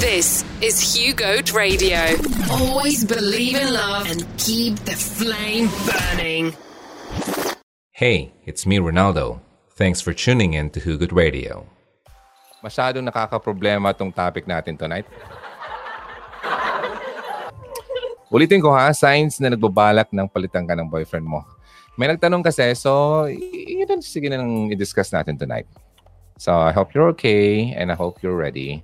[0.00, 2.16] This is Hugo Radio.
[2.48, 6.56] Always believe in love and keep the flame burning.
[7.92, 9.44] Hey, it's me, Ronaldo.
[9.76, 11.68] Thanks for tuning in to Hugot Radio.
[12.64, 15.04] Masyadong nakakaproblema tong topic natin tonight.
[18.32, 21.44] Ulitin ko ha, signs na nagbabalak ng palitan ka ng boyfriend mo.
[22.00, 25.68] May nagtanong kasi, so yun ang sige na nang i-discuss natin tonight.
[26.40, 28.80] So I hope you're okay and I hope you're ready.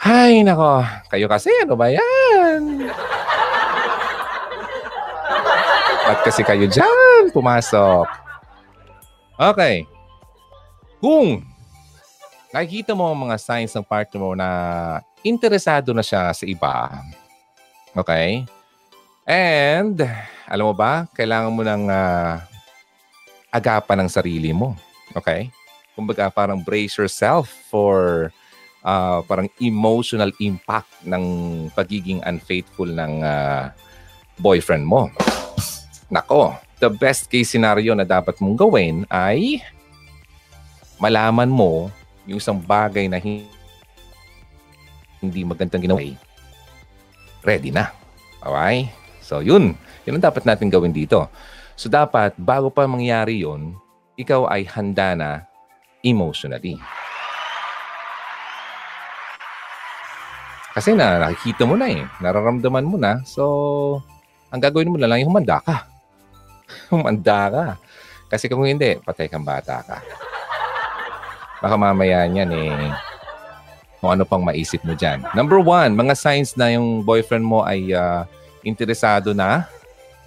[0.00, 0.84] Ay, nako.
[1.08, 2.88] Kayo kasi, ano ba yan?
[6.06, 8.06] Ba't kasi kayo dyan pumasok?
[9.36, 9.82] Okay.
[11.02, 11.42] Kung
[12.54, 14.48] nakikita mo ang mga signs ng partner mo na
[15.26, 17.02] interesado na siya sa iba,
[17.92, 18.46] okay?
[19.26, 19.98] And,
[20.46, 22.38] alam mo ba, kailangan mo ng uh,
[23.50, 24.78] agapan ng sarili mo.
[25.18, 25.50] Okay?
[25.98, 28.30] Kumbaga, parang brace yourself for
[28.86, 31.24] uh, parang emotional impact ng
[31.74, 33.74] pagiging unfaithful ng uh,
[34.38, 35.10] boyfriend mo.
[36.06, 39.58] Nako, the best case scenario na dapat mong gawin ay
[41.02, 41.90] malaman mo
[42.30, 43.42] yung isang bagay na hindi
[45.42, 45.98] magandang ginawa.
[47.42, 47.90] Ready na.
[48.42, 48.90] Okay?
[49.22, 49.74] So, yun.
[50.06, 51.26] Yun ang dapat natin gawin dito.
[51.74, 53.74] So, dapat, bago pa mangyari yun,
[54.14, 55.42] ikaw ay handa na
[56.02, 56.78] emotionally.
[60.76, 62.04] Kasi na, nakikita mo na eh.
[62.20, 63.24] Nararamdaman mo na.
[63.24, 64.04] So,
[64.52, 65.88] ang gagawin mo na lang yung humanda ka.
[66.92, 67.64] humanda ka.
[68.28, 70.04] Kasi kung hindi, patay kang bata ka.
[71.64, 72.92] Baka mamaya niyan eh,
[74.04, 75.24] kung ano pang maisip mo dyan.
[75.32, 78.28] Number one, mga signs na yung boyfriend mo ay uh,
[78.60, 79.64] interesado na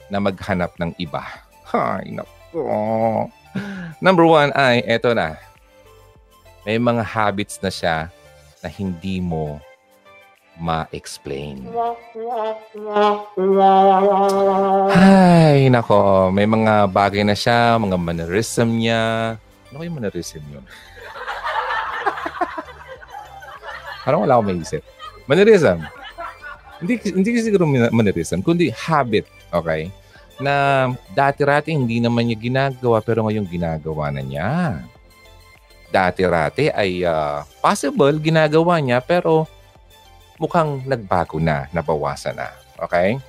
[0.09, 1.21] na maghanap ng iba.
[1.69, 3.29] Ay, nako.
[4.01, 5.37] Number one ay, eto na.
[6.65, 8.09] May mga habits na siya
[8.65, 9.61] na hindi mo
[10.59, 11.63] ma-explain.
[14.91, 16.29] Ay, nako.
[16.35, 19.33] May mga bagay na siya, mga mannerism niya.
[19.71, 20.67] Ano yung mannerism yun?
[24.03, 24.83] Parang wala akong maisip.
[25.25, 25.79] Mannerism.
[26.79, 29.27] Hindi, hindi kasi siguro mannerism, kundi habit.
[29.51, 29.91] Okay?
[30.39, 34.79] Na dati-rati hindi naman niya ginagawa pero ngayon ginagawa na niya.
[35.91, 39.49] Dati-rati ay uh, possible ginagawa niya pero
[40.39, 42.49] mukhang nagbago na, nabawasan na.
[42.79, 43.19] Okay?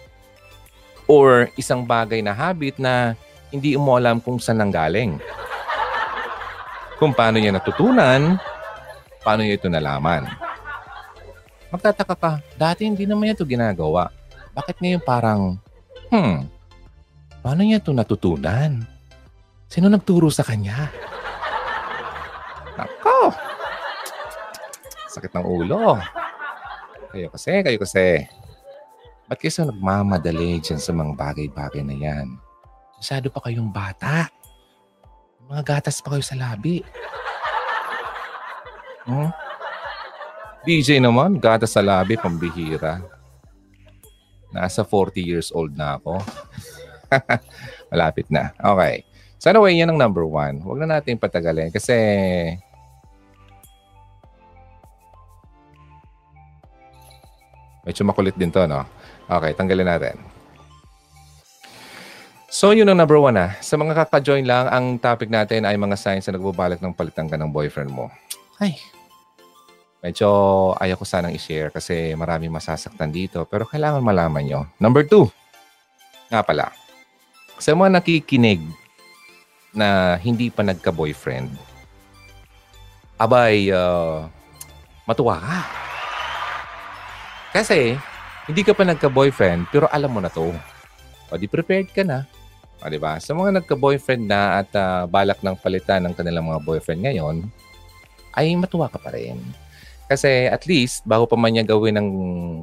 [1.11, 3.19] Or isang bagay na habit na
[3.51, 5.19] hindi mo alam kung saan nanggaling.
[7.03, 8.39] Kung paano niya natutunan,
[9.27, 10.31] paano niya ito nalaman.
[11.75, 14.15] Magtataka ka, dati hindi naman niya ito ginagawa.
[14.55, 15.59] Bakit ngayon parang,
[16.15, 16.47] hmm,
[17.43, 18.87] paano niya ito natutunan?
[19.67, 20.91] Sino nagturo sa kanya?
[22.79, 23.35] Nako!
[25.11, 25.99] Sakit ng ulo.
[27.11, 28.07] Kayo kasi, kayo kasi.
[29.27, 32.27] Ba't kayo sa nagmamadali dyan sa mga bagay-bagay na yan?
[32.99, 34.31] Masyado pa kayong bata.
[35.51, 36.87] Mga gatas pa kayo sa labi.
[39.11, 39.35] Hmm?
[40.63, 43.03] DJ naman, gatas sa labi, pambihira.
[44.55, 46.23] Nasa 40 years old na ako.
[47.91, 48.55] Malapit na.
[48.55, 49.03] Okay.
[49.43, 50.63] So anyway, yan ang number one.
[50.63, 51.97] Huwag na natin patagalin kasi
[57.85, 58.85] Medyo makulit din to, no?
[59.31, 60.17] Okay, tanggalin natin.
[62.51, 63.55] So, yun ang number one ah.
[63.63, 67.39] Sa mga kaka-join lang, ang topic natin ay mga signs na nagbabalak ng palitan ka
[67.39, 68.11] ng boyfriend mo.
[68.59, 68.75] Ay,
[70.03, 70.29] medyo
[70.83, 73.47] ayaw ko sanang i-share kasi marami masasaktan dito.
[73.47, 74.61] Pero kailangan malaman nyo.
[74.83, 75.31] Number two,
[76.27, 76.75] nga pala.
[77.63, 78.59] Sa mga nakikinig
[79.71, 81.55] na hindi pa nagka-boyfriend,
[83.15, 84.27] abay, uh,
[85.07, 85.90] matuwa ka.
[87.51, 87.99] Kasi,
[88.47, 90.55] hindi ka pa nagka-boyfriend, pero alam mo na to.
[91.31, 92.27] O di prepared ka na.
[92.83, 93.19] O di ba?
[93.19, 97.37] Sa mga nagka-boyfriend na at uh, balak ng palitan ng kanilang mga boyfriend ngayon,
[98.35, 99.39] ay matuwa ka pa rin.
[100.11, 102.09] Kasi at least, bago pa man niya gawin ng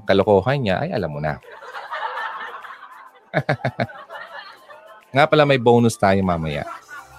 [0.04, 1.40] kalokohan niya, ay alam mo na.
[5.16, 6.68] Nga pala may bonus tayo mamaya.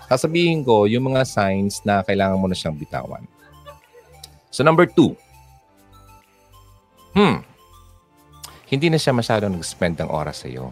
[0.09, 3.25] Sasabihin ko yung mga signs na kailangan mo na siyang bitawan.
[4.53, 5.17] So number two.
[7.17, 7.41] Hmm,
[8.69, 10.69] hindi na siya masyadong nag-spend ng oras sa iyo.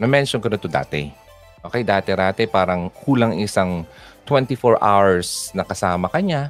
[0.00, 1.12] Na-mention ko na to dati.
[1.60, 3.84] Okay, dati-rati parang kulang isang
[4.24, 6.48] 24 hours na kasama ka niya.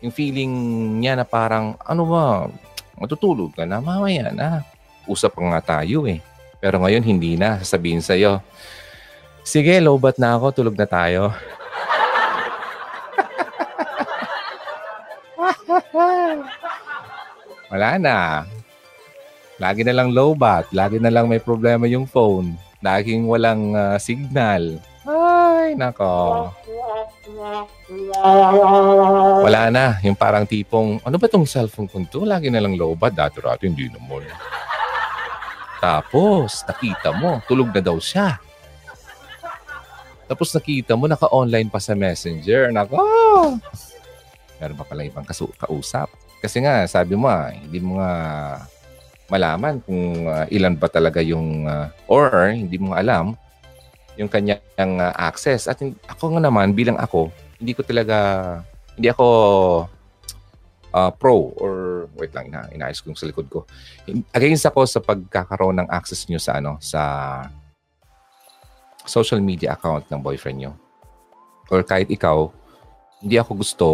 [0.00, 0.52] Yung feeling
[1.00, 2.48] niya na parang, ano ba,
[2.96, 4.64] matutulog ka na, mamaya na.
[5.04, 6.20] Usap pa nga tayo eh.
[6.60, 7.60] Pero ngayon hindi na.
[7.60, 8.40] Sasabihin sa'yo,
[9.44, 11.28] sige, lobat na ako, tulog na tayo.
[17.72, 18.44] Wala na.
[19.60, 20.64] Lagi na lang low bat.
[20.72, 22.56] Lagi na lang may problema yung phone.
[22.80, 24.80] Laging walang uh, signal.
[25.04, 26.48] Ay, nako.
[29.44, 30.00] Wala na.
[30.00, 32.24] Yung parang tipong, ano ba tong cellphone ko to?
[32.24, 33.12] Lagi na lang low bat.
[33.12, 34.24] Dati-dati, hindi naman.
[35.76, 38.40] Tapos, nakita mo, tulog na daw siya.
[40.24, 42.72] Tapos nakita mo, naka-online pa sa messenger.
[42.72, 42.96] Nako!
[44.56, 46.08] Meron pa pala ibang kasu- kausap.
[46.40, 48.12] Kasi nga, sabi mo, ah, hindi mo nga
[49.30, 53.38] malaman kung uh, ilan ba talaga yung, uh, or hindi mo alam
[54.18, 55.70] yung kanyang uh, access.
[55.70, 55.80] At
[56.10, 58.16] ako nga naman, bilang ako, hindi ko talaga,
[58.98, 59.26] hindi ako
[60.92, 63.64] uh, pro or wait lang, ina inaayos ko sa likod ko.
[64.34, 67.02] Against ako sa pagkakaroon ng access nyo sa ano, sa
[69.06, 70.72] social media account ng boyfriend nyo.
[71.70, 72.50] Or kahit ikaw,
[73.22, 73.88] hindi ako gusto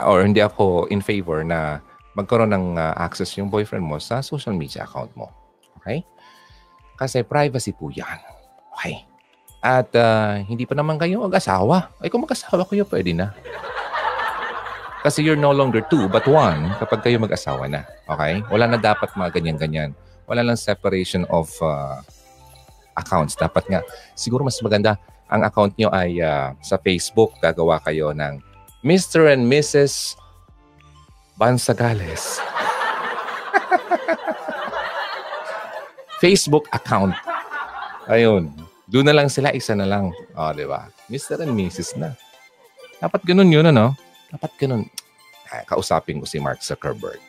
[0.00, 1.80] or hindi ako in favor na
[2.16, 5.28] magkaroon ng uh, access yung boyfriend mo sa social media account mo.
[5.78, 6.00] Okay?
[6.96, 8.16] Kasi privacy po yan.
[8.72, 9.04] Okay?
[9.60, 11.92] At uh, hindi pa naman kayo mag-asawa.
[12.00, 13.36] Ay kung mag-asawa kayo, pwede na.
[15.04, 17.84] Kasi you're no longer two, but one kapag kayo mag-asawa na.
[18.08, 18.40] Okay?
[18.48, 19.92] Wala na dapat mga ganyan-ganyan.
[20.24, 22.00] Wala lang separation of uh,
[22.96, 23.36] accounts.
[23.36, 23.80] Dapat nga,
[24.16, 24.96] siguro mas maganda
[25.28, 27.36] ang account nyo ay uh, sa Facebook.
[27.44, 28.40] Gagawa kayo ng
[28.82, 29.30] Mr.
[29.30, 30.16] and Mrs.
[31.36, 32.40] Bansagales.
[36.16, 37.12] Facebook account.
[38.08, 38.48] Ayun.
[38.88, 40.16] Doon na lang sila, isa na lang.
[40.32, 40.88] O, oh, di ba?
[41.12, 41.44] Mr.
[41.44, 42.00] and Mrs.
[42.00, 42.16] na.
[43.02, 43.92] Dapat ganun yun, ano?
[44.32, 44.88] Dapat ganun.
[45.68, 47.20] Kausapin ko si Mark Zuckerberg.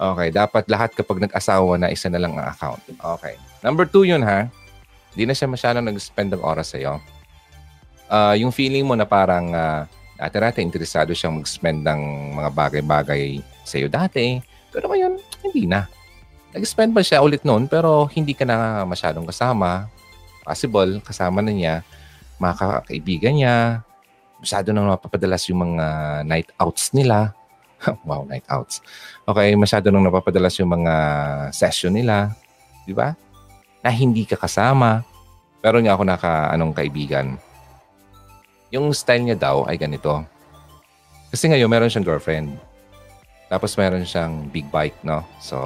[0.00, 2.80] Okay, dapat lahat kapag nag-asawa na, isa na lang ang account.
[2.96, 3.36] Okay.
[3.60, 4.48] Number two yun, ha?
[5.12, 7.02] Hindi na siya masyadong nag-spend ng oras sa'yo.
[8.08, 9.84] Uh, yung feeling mo na parang uh,
[10.20, 12.00] dati-dati interesado siyang mag-spend ng
[12.36, 14.36] mga bagay-bagay sa'yo dati.
[14.68, 15.88] Pero ngayon, hindi na.
[16.52, 19.88] Nag-spend ba siya ulit noon pero hindi ka na masyadong kasama.
[20.44, 21.74] Possible, kasama na niya,
[22.36, 23.56] mga kaibigan niya.
[24.36, 25.86] Masyado nang napapadalas yung mga
[26.28, 27.32] night outs nila.
[28.08, 28.84] wow, night outs.
[29.24, 30.94] Okay, masyado nang napapadalas yung mga
[31.56, 32.36] session nila.
[32.84, 33.16] Di ba?
[33.80, 35.04] na hindi ka kasama.
[35.60, 37.36] Pero nga ako naka anong kaibigan.
[38.70, 40.22] Yung style niya daw ay ganito.
[41.30, 42.58] Kasi ngayon meron siyang girlfriend.
[43.50, 45.26] Tapos meron siyang big bike, no?
[45.42, 45.58] So,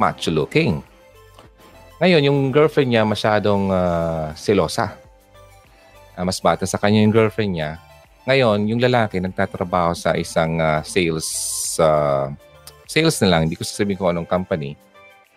[0.00, 0.80] macho looking.
[2.02, 4.98] Ngayon, yung girlfriend niya masyadong uh, selosa.
[6.18, 7.78] Uh, mas bata sa kanya yung girlfriend niya.
[8.26, 11.28] Ngayon, yung lalaki nagtatrabaho sa isang uh, sales
[11.78, 12.26] uh,
[12.90, 13.46] sales na lang.
[13.46, 14.74] Hindi ko sasabihin kung anong company.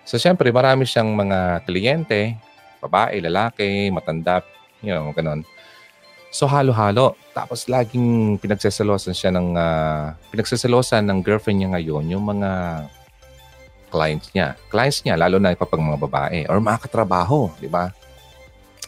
[0.09, 2.33] So, syempre, marami siyang mga kliyente,
[2.81, 4.41] babae, lalaki, matanda,
[4.81, 5.45] you know, ganun.
[6.35, 7.15] So, halo-halo.
[7.31, 12.49] Tapos, laging pinagseselosan siya ng, uh, pinagseselosan ng girlfriend niya ngayon, yung mga
[13.87, 14.59] clients niya.
[14.67, 17.87] Clients niya, lalo na kapag mga babae or mga katrabaho, di ba?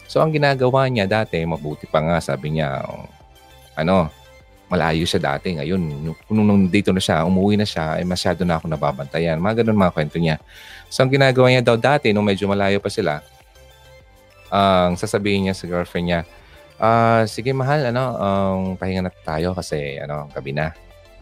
[0.04, 2.84] So, ang ginagawa niya dati, mabuti pa nga, sabi niya,
[3.80, 4.12] ano,
[4.68, 5.56] malayo siya dati.
[5.56, 5.80] Ngayon,
[6.28, 9.40] nung, nung dito na siya, umuwi na siya, ay masyado na ako nababantayan.
[9.40, 10.36] Mga ganun mga kwento niya.
[10.92, 13.24] So, ang ginagawa niya daw dati, nung medyo malayo pa sila,
[14.52, 16.20] ang uh, sasabihin niya sa girlfriend niya,
[16.80, 20.74] uh, sige mahal, ano, um, pahinga na tayo kasi ano, gabi na.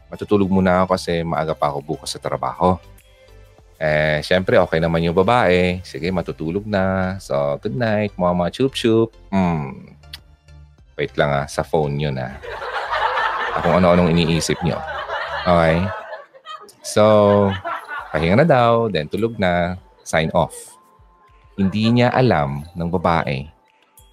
[0.07, 2.79] Matutulog muna ako kasi maaga pa ako bukas sa trabaho.
[3.77, 5.85] Eh, syempre, okay naman yung babae.
[5.85, 7.19] Sige, matutulog na.
[7.21, 9.13] So, good night, mama, chup chup.
[9.29, 9.93] Hmm.
[10.97, 12.41] Wait lang ah, sa phone yun ah
[13.63, 14.77] kung ano-anong iniisip nyo.
[15.47, 15.77] Okay?
[16.85, 17.05] So,
[18.13, 20.55] pahinga na daw, then tulog na, sign off.
[21.57, 23.49] Hindi niya alam ng babae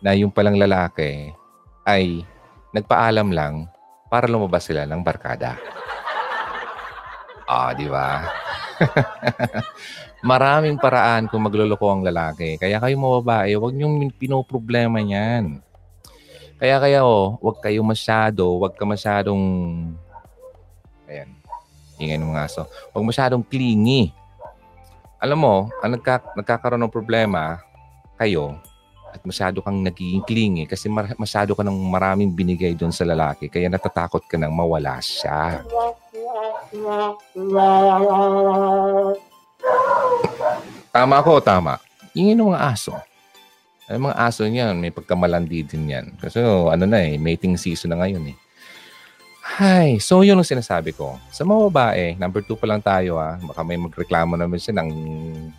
[0.03, 1.31] na yung palang lalaki
[1.87, 2.27] ay
[2.75, 3.71] nagpaalam lang
[4.11, 5.55] para lumabas sila ng barkada.
[7.47, 8.27] Ah, oh, di ba?
[10.29, 12.59] Maraming paraan kung magluloko ang lalaki.
[12.59, 15.63] Kaya kayo mga babae, huwag niyong pinoproblema niyan.
[16.59, 19.39] Kaya kaya oh, wag kayo masyado, wag ka masyadong
[21.07, 21.29] Ayan.
[21.99, 22.63] Ingay ng mga aso.
[22.91, 24.11] Wag masyadong clingy.
[25.19, 27.63] Alam mo, ang nagka, nagkakaroon ng problema
[28.19, 28.59] kayo
[29.13, 33.45] at masyado kang nagiging clingy kasi mar- masyado ka ng maraming binigay doon sa lalaki
[33.45, 35.61] kaya natatakot ka nang mawala siya.
[40.89, 41.77] Tama ako tama?
[42.17, 42.97] Ng mga aso.
[43.85, 46.05] Ay, mga aso niyan, may pagkamalandi din yan.
[46.17, 48.37] Kasi oh, ano na eh, mating season na ngayon eh.
[49.43, 51.19] Hi, so yun ang sinasabi ko.
[51.27, 53.35] Sa mga babae, number two pa lang tayo ah.
[53.43, 54.89] Baka may magreklamo naman siya ng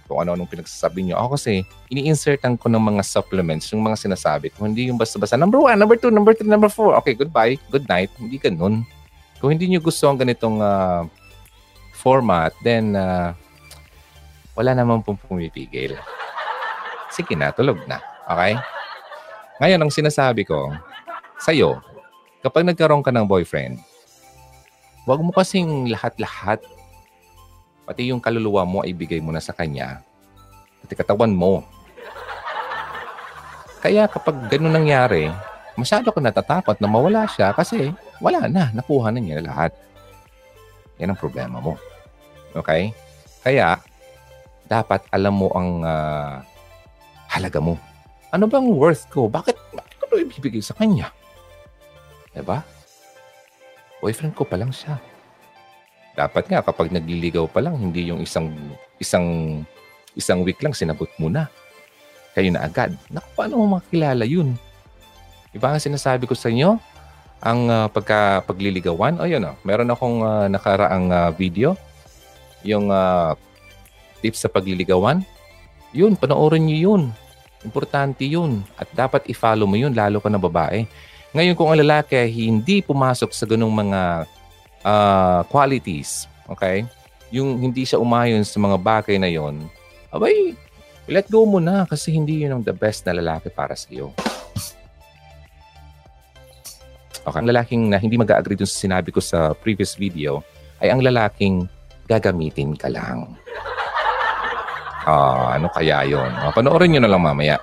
[0.09, 1.21] kung ano-anong pinagsasabi niyo.
[1.21, 4.65] Ako kasi, ini-insertan ko ng mga supplements, yung mga sinasabi ko.
[4.65, 6.97] Hindi yung basta-basta, number one, number two, number three, number four.
[7.05, 8.09] Okay, goodbye, good night.
[8.17, 8.89] Hindi ganun.
[9.37, 11.05] Kung hindi niyo gusto ang ganitong uh,
[11.93, 13.37] format, then uh,
[14.57, 15.93] wala naman pong pumipigil.
[17.13, 18.01] Sige na, tulog na.
[18.33, 18.57] Okay?
[19.61, 20.73] Ngayon, ang sinasabi ko
[21.37, 21.94] sa'yo,
[22.45, 23.81] kapag nagkaroon ka ng boyfriend,
[25.09, 26.61] huwag mo kasing lahat-lahat,
[27.89, 30.05] pati yung kaluluwa mo ay bigay mo na sa kanya,
[30.85, 31.65] pati katawan mo.
[33.81, 35.33] Kaya kapag ganun nangyari,
[35.73, 39.73] masyado ka natatakot na mawala siya kasi wala na, nakuha na niya lahat.
[41.01, 41.81] Yan ang problema mo.
[42.53, 42.93] Okay?
[43.41, 43.81] Kaya,
[44.69, 46.45] dapat alam mo ang uh,
[47.29, 47.81] halaga mo.
[48.33, 49.33] Ano bang worth ko?
[49.33, 51.09] Bakit, bakit ko ibibigay sa kanya?
[52.35, 52.67] Diba?
[54.03, 54.99] Boyfriend ko pa lang siya.
[56.15, 58.51] Dapat nga kapag nagliligaw pa lang, hindi yung isang
[58.99, 59.27] isang
[60.15, 61.51] isang week lang sinabot mo na
[62.35, 62.95] kayo na agad.
[63.11, 64.59] Naku, paano mo makilala yun?
[65.55, 66.75] Iba ang sinasabi ko sa inyo,
[67.39, 71.79] ang uh, pagka pagliligawan, o yun o, meron akong uh, nakaraang uh, video,
[72.67, 73.39] yung uh,
[74.19, 75.23] tips sa pagliligawan.
[75.95, 77.03] Yun, panoorin niyo yun.
[77.63, 78.67] Importante yun.
[78.75, 80.91] At dapat i-follow mo yun, lalo ka na babae.
[81.35, 84.23] Ngayon, kung ang lalaki hindi pumasok sa ganung mga
[84.87, 86.87] uh, qualities, okay?
[87.35, 89.67] Yung hindi siya umayon sa mga bagay na yon,
[90.15, 90.55] abay,
[91.11, 94.15] let go mo na kasi hindi yun ang the best na lalaki para sa iyo.
[97.27, 100.39] Okay, ang lalaking na hindi mag-agree dun sa sinabi ko sa previous video
[100.79, 101.67] ay ang lalaking
[102.07, 103.35] gagamitin ka lang.
[105.03, 106.31] Ah, ano kaya yon?
[106.47, 107.59] Oh, panoorin nyo na lang mamaya.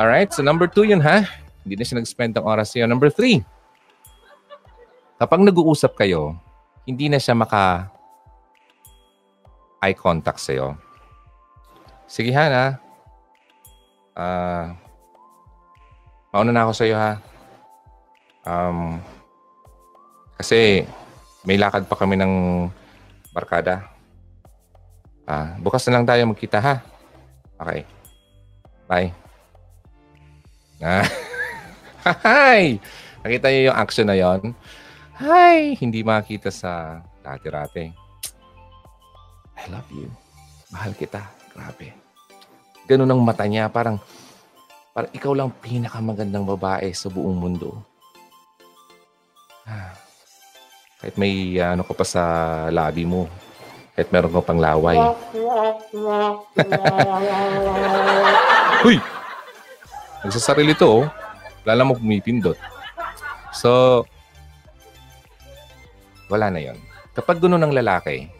[0.00, 1.28] Alright, so number two yun ha.
[1.66, 2.86] Hindi na siya nag-spend ng oras sa'yo.
[2.86, 3.42] Number three,
[5.18, 6.38] kapag nag-uusap kayo,
[6.86, 7.90] hindi na siya maka
[9.82, 10.78] eye contact sa'yo.
[12.06, 12.64] Sige ha, na.
[14.14, 14.66] Ah, uh,
[16.30, 17.18] mauna na ako sa iyo ha.
[18.46, 19.02] Um,
[20.38, 20.86] kasi
[21.42, 22.68] may lakad pa kami ng
[23.34, 23.90] barkada.
[25.26, 26.74] Ah, bukas na lang tayo magkita ha.
[27.58, 27.82] Okay.
[28.86, 29.10] Bye.
[30.78, 31.02] Ah.
[32.06, 32.78] Hi!
[33.26, 34.54] Nakita niyo yung action na yon?
[35.18, 35.74] Hi!
[35.74, 37.90] Hindi makita sa dati-rate.
[39.58, 40.06] I love you.
[40.70, 41.26] Mahal kita.
[41.50, 41.90] Grabe.
[42.86, 43.66] Ganun ang mata niya.
[43.66, 43.98] Parang,
[44.94, 47.74] parang ikaw lang pinakamagandang babae sa buong mundo.
[49.66, 49.98] Ah.
[51.02, 52.22] Kahit may ano ka pa sa
[52.70, 53.26] labi mo.
[53.98, 54.94] Kahit meron ka pang laway.
[58.86, 59.02] Uy!
[60.22, 61.25] Nagsasarili to, oh.
[61.66, 62.54] Lala mo pumipindot.
[63.50, 64.06] So,
[66.30, 66.78] wala na yon.
[67.10, 68.30] Kapag gano'n ng lalaki,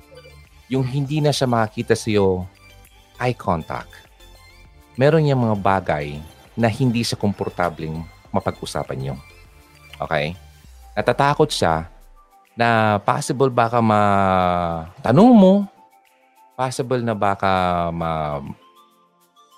[0.71, 2.47] yung hindi na siya makakita sa iyo
[3.19, 3.91] eye contact,
[4.95, 6.07] meron niyang mga bagay
[6.55, 7.99] na hindi siya komportableng
[8.31, 9.15] mapag-usapan niyo.
[9.99, 10.39] Okay?
[10.95, 11.91] Natatakot siya
[12.57, 14.01] na possible baka ma
[15.05, 15.55] tanong mo,
[16.57, 18.41] possible na baka ma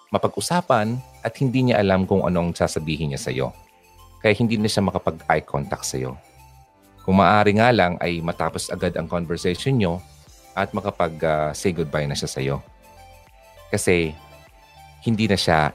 [0.08, 3.52] mapag-usapan at hindi niya alam kung anong sasabihin niya sa iyo.
[4.24, 6.16] Kaya hindi na siya makapag-eye contact sa iyo.
[7.04, 10.00] Kung maaari nga lang ay matapos agad ang conversation niyo
[10.56, 12.60] at makapag-say uh, goodbye na siya sa iyo.
[13.68, 14.16] Kasi
[15.04, 15.70] hindi na siya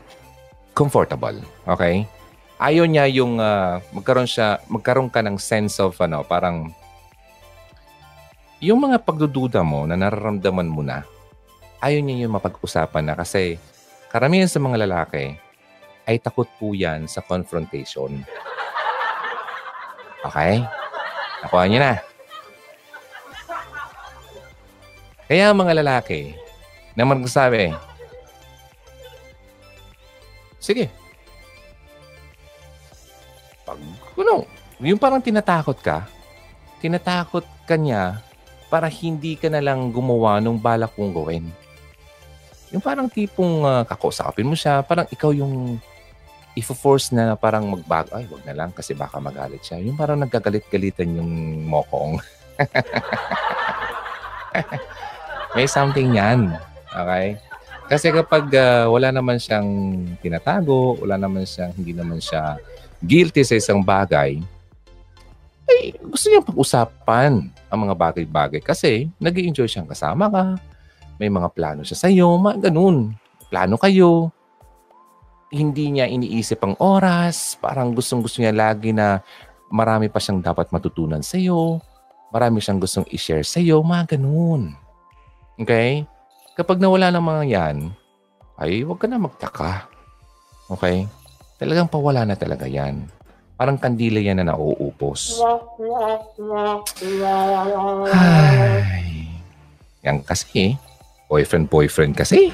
[0.74, 1.38] comfortable.
[1.70, 2.10] Okay?
[2.58, 6.74] Ayaw niya yung uh, magkaroon siya magkaroon ka ng sense of ano, parang
[8.64, 11.04] yung mga pagdududa mo na nararamdaman mo na,
[11.84, 13.60] ayaw niya yung mapag-usapan na kasi
[14.14, 15.34] karamihan sa mga lalaki
[16.06, 18.22] ay takot po yan sa confrontation.
[20.22, 20.62] Okay?
[21.42, 21.98] Nakuha niyo na.
[25.26, 26.38] Kaya mga lalaki,
[26.94, 27.74] na magsasabi,
[30.62, 30.94] sige.
[33.66, 33.82] Pag,
[34.14, 34.46] ano,
[34.78, 36.06] yung parang tinatakot ka,
[36.84, 38.22] tinatakot ka niya
[38.70, 41.50] para hindi ka na lang gumawa nung balak kong gawin.
[42.74, 45.78] Yung parang tipong uh, kakausapin mo siya, parang ikaw yung
[46.58, 48.18] ifo-force na parang magbago.
[48.18, 49.78] Ay, wag na lang kasi baka magalit siya.
[49.82, 51.30] Yung parang nagkagalit-galitan yung
[51.70, 52.18] mokong.
[55.56, 56.58] May something yan.
[56.90, 57.38] Okay?
[57.90, 59.70] Kasi kapag uh, wala naman siyang
[60.18, 62.58] tinatago, wala naman siyang, hindi naman siya
[63.06, 64.42] guilty sa isang bagay,
[65.68, 70.44] ay gusto niya pag-usapan ang mga bagay-bagay kasi nag enjoy siyang kasama ka,
[71.24, 73.16] may mga plano siya sa iyo, mga ganun.
[73.48, 74.28] Plano kayo.
[75.48, 79.24] Hindi niya iniisip ang oras, parang gustong-gusto niya lagi na
[79.72, 81.80] marami pa siyang dapat matutunan sa iyo,
[82.36, 84.76] marami siyang gustong i-share sa iyo, mga ganun.
[85.56, 86.04] Okay?
[86.60, 87.78] Kapag nawala ng mga yan,
[88.60, 89.88] ay huwag ka na magtaka.
[90.76, 91.08] Okay?
[91.56, 93.08] Talagang pawala na talaga yan.
[93.56, 95.40] Parang kandila yan na nauupos.
[98.12, 99.30] Ay.
[100.04, 100.76] Yan kasi,
[101.34, 102.54] boyfriend-boyfriend kasi.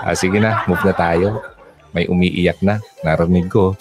[0.00, 1.44] ah, sige na, move na tayo.
[1.92, 2.80] May umiiyak na.
[3.04, 3.76] Narinig ko.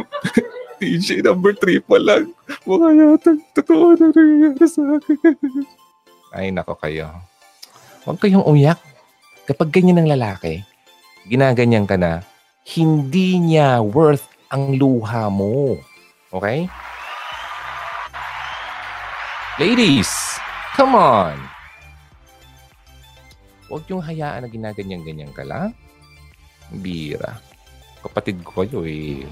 [0.80, 2.32] DJ number 3 pa lang.
[2.64, 5.36] Mukha yata totoo na nangyayari sa akin.
[6.34, 7.12] Ay, nako kayo.
[8.08, 8.80] Huwag kayong umiyak.
[9.44, 10.64] Kapag ganyan ng lalaki,
[11.28, 12.24] ginaganyan ka na,
[12.64, 15.76] hindi niya worth ang luha mo.
[16.32, 16.64] Okay?
[19.54, 20.10] Ladies,
[20.74, 21.38] come on!
[23.70, 25.70] Huwag yung hayaan na ginaganyan-ganyan ka lang.
[26.82, 27.38] Bira.
[28.02, 29.22] Kapatid ko kayo eh.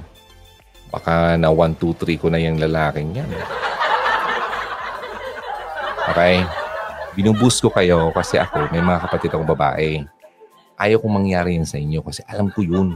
[0.94, 3.26] Baka na 1, 2, 3 ko na yung lalaking yan.
[6.14, 6.46] Okay?
[7.18, 10.06] Binubus ko kayo kasi ako, may mga kapatid akong babae.
[10.78, 12.94] Ayaw kong mangyari yun sa inyo kasi alam ko yun.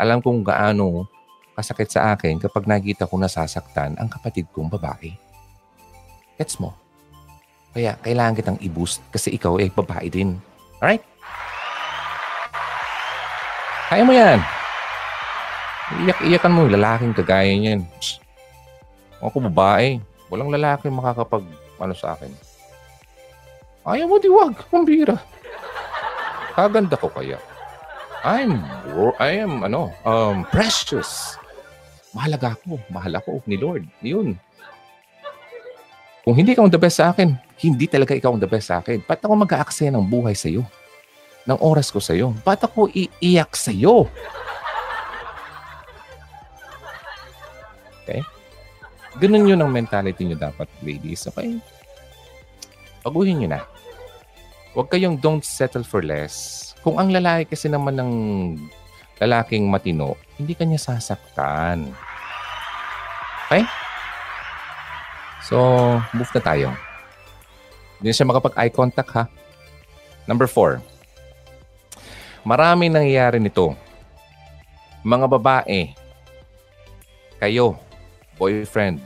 [0.00, 1.12] Alam kong gaano
[1.60, 5.23] kasakit sa akin kapag nakita ko nasasaktan ang kapatid kong babae.
[6.38, 6.74] Gets mo?
[7.74, 10.38] Kaya kailangan kitang i-boost kasi ikaw ay babae din.
[10.78, 11.02] Alright?
[13.90, 14.38] Kaya mo yan.
[16.06, 17.86] Iyak-iyakan mo, lalaking kagaya niyan.
[19.22, 20.02] Ako babae.
[20.32, 21.44] Walang lalaki makakapag
[21.78, 22.32] ano sa akin.
[23.84, 24.56] Ayaw mo, diwag.
[24.72, 25.20] Kumbira.
[26.56, 27.36] Kaganda ko kaya.
[28.24, 28.64] I'm,
[29.20, 31.36] I am, ano, um, precious.
[32.16, 32.80] Mahalaga ako.
[32.88, 33.84] Mahal ako ni Lord.
[34.00, 34.40] Yun.
[36.24, 38.80] Kung hindi ka ang the best sa akin, hindi talaga ikaw ang the best sa
[38.80, 39.04] akin.
[39.04, 40.64] Ba't ako mag-aaksaya ng buhay sa'yo?
[41.44, 42.32] Ng oras ko sa'yo?
[42.40, 44.08] Ba't ako iiyak sa'yo?
[48.00, 48.24] Okay?
[49.20, 51.28] Ganun yun ang mentality nyo dapat, ladies.
[51.28, 51.60] Okay?
[53.04, 53.62] Paguhin nyo na.
[54.72, 56.72] Huwag kayong don't settle for less.
[56.80, 58.12] Kung ang lalaki kasi naman ng
[59.20, 61.92] lalaking matino, hindi kanya sasaktan.
[63.44, 63.83] Okay?
[65.44, 65.60] So,
[66.16, 66.68] move na tayo.
[68.00, 69.24] Hindi siya makapag-eye contact ha.
[70.24, 70.80] Number four.
[72.44, 73.76] Marami nangyayari nito.
[75.04, 75.92] Mga babae,
[77.36, 77.76] kayo,
[78.40, 79.04] boyfriend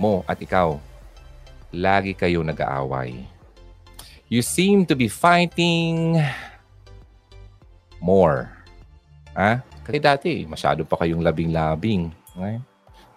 [0.00, 0.80] mo at ikaw,
[1.68, 3.28] lagi kayo nag-aaway.
[4.32, 6.16] You seem to be fighting
[8.00, 8.48] more.
[9.36, 9.60] Ha?
[9.84, 12.08] Kasi dati, masyado pa kayong labing-labing.
[12.32, 12.56] Okay?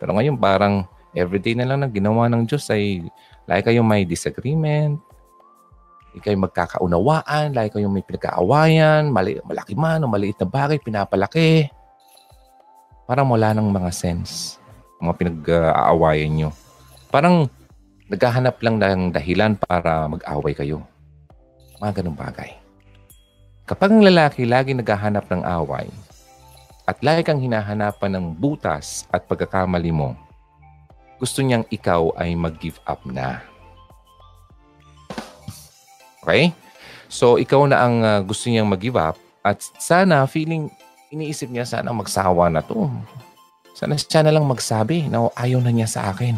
[0.04, 0.84] Pero ngayon, parang
[1.18, 3.02] everyday na lang na ginawa ng Diyos ay
[3.50, 5.02] lagi kayong may disagreement,
[6.14, 11.68] hindi kayo magkakaunawaan, lagi kayong may pinagkaawayan, mali, malaki man o maliit na bagay, pinapalaki.
[13.10, 14.62] Parang wala nang mga sense
[14.98, 16.50] mga pinag-aawayan nyo.
[17.14, 17.46] Parang
[18.10, 20.84] naghahanap lang ng dahilan para mag-away kayo.
[21.78, 22.52] Mga ganong bagay.
[23.68, 25.92] Kapag ang lalaki lagi naghahanap ng away
[26.88, 30.16] at lagi kang hinahanapan ng butas at pagkakamali mo,
[31.18, 33.42] gusto niyang ikaw ay mag-give up na.
[36.22, 36.54] Okay?
[37.10, 40.70] So, ikaw na ang uh, gusto niyang mag-give up at sana feeling,
[41.10, 42.92] iniisip niya sana magsawa na to.
[43.78, 46.36] Sana siya na lang magsabi na ayaw na niya sa akin.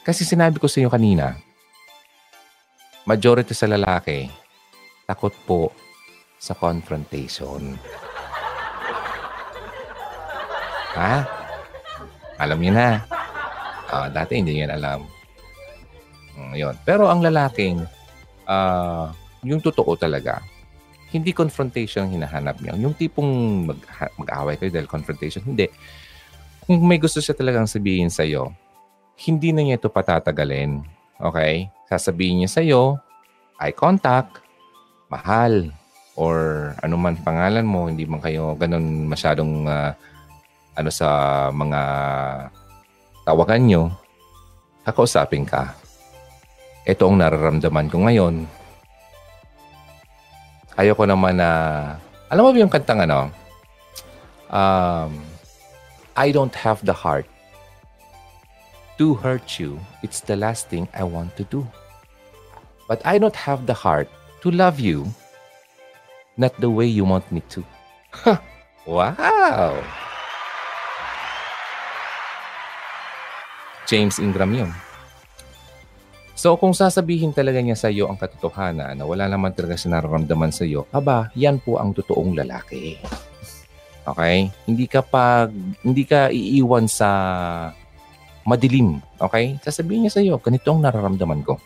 [0.00, 1.36] Kasi sinabi ko sa iyo kanina,
[3.04, 4.32] majority sa lalaki,
[5.04, 5.76] takot po
[6.40, 7.76] sa confrontation.
[10.96, 11.22] Ha?
[12.40, 13.19] Alam niyo na.
[13.90, 15.02] Uh, dati hindi niya alam.
[16.38, 16.74] Mm, yun.
[16.86, 17.82] Pero ang lalaking,
[18.46, 19.10] uh,
[19.42, 20.38] yung totoo talaga,
[21.10, 22.78] hindi confrontation ang hinahanap niya.
[22.78, 23.30] Yung tipong
[23.66, 23.80] mag,
[24.14, 25.66] mag-away kayo dahil confrontation, hindi
[26.70, 28.54] kung may gusto siya talagang sabihin sa iyo,
[29.26, 30.86] hindi na niya ito patatagalin.
[31.18, 31.66] Okay?
[31.90, 32.94] Sasabihin niya sa iyo,
[33.58, 34.38] eye contact,
[35.10, 35.66] mahal,
[36.14, 39.90] or anuman pangalan mo, hindi man kayo ganun masyadong uh,
[40.78, 41.08] ano sa
[41.50, 41.80] mga
[43.30, 43.82] tawagan nyo,
[44.82, 45.70] kakausapin ka.
[46.82, 48.42] Ito ang nararamdaman ko ngayon.
[50.74, 51.50] Ayoko naman na,
[52.26, 53.30] alam mo ba yung kantang ano?
[54.50, 55.22] Um,
[56.18, 57.30] I don't have the heart
[58.98, 59.78] to hurt you.
[60.02, 61.62] It's the last thing I want to do.
[62.90, 64.10] But I don't have the heart
[64.42, 65.06] to love you
[66.34, 67.62] not the way you want me to.
[68.90, 69.78] wow!
[73.90, 74.70] James Ingram yun.
[76.38, 80.54] So kung sasabihin talaga niya sa iyo ang katotohanan na wala naman talaga siya nararamdaman
[80.54, 82.96] sa iyo, aba, yan po ang totoong lalaki.
[84.06, 84.48] Okay?
[84.64, 85.50] Hindi ka pag
[85.82, 87.10] hindi ka iiwan sa
[88.48, 89.02] madilim.
[89.20, 89.58] Okay?
[89.60, 91.58] Sasabihin niya sa iyo, ganito ang nararamdaman ko.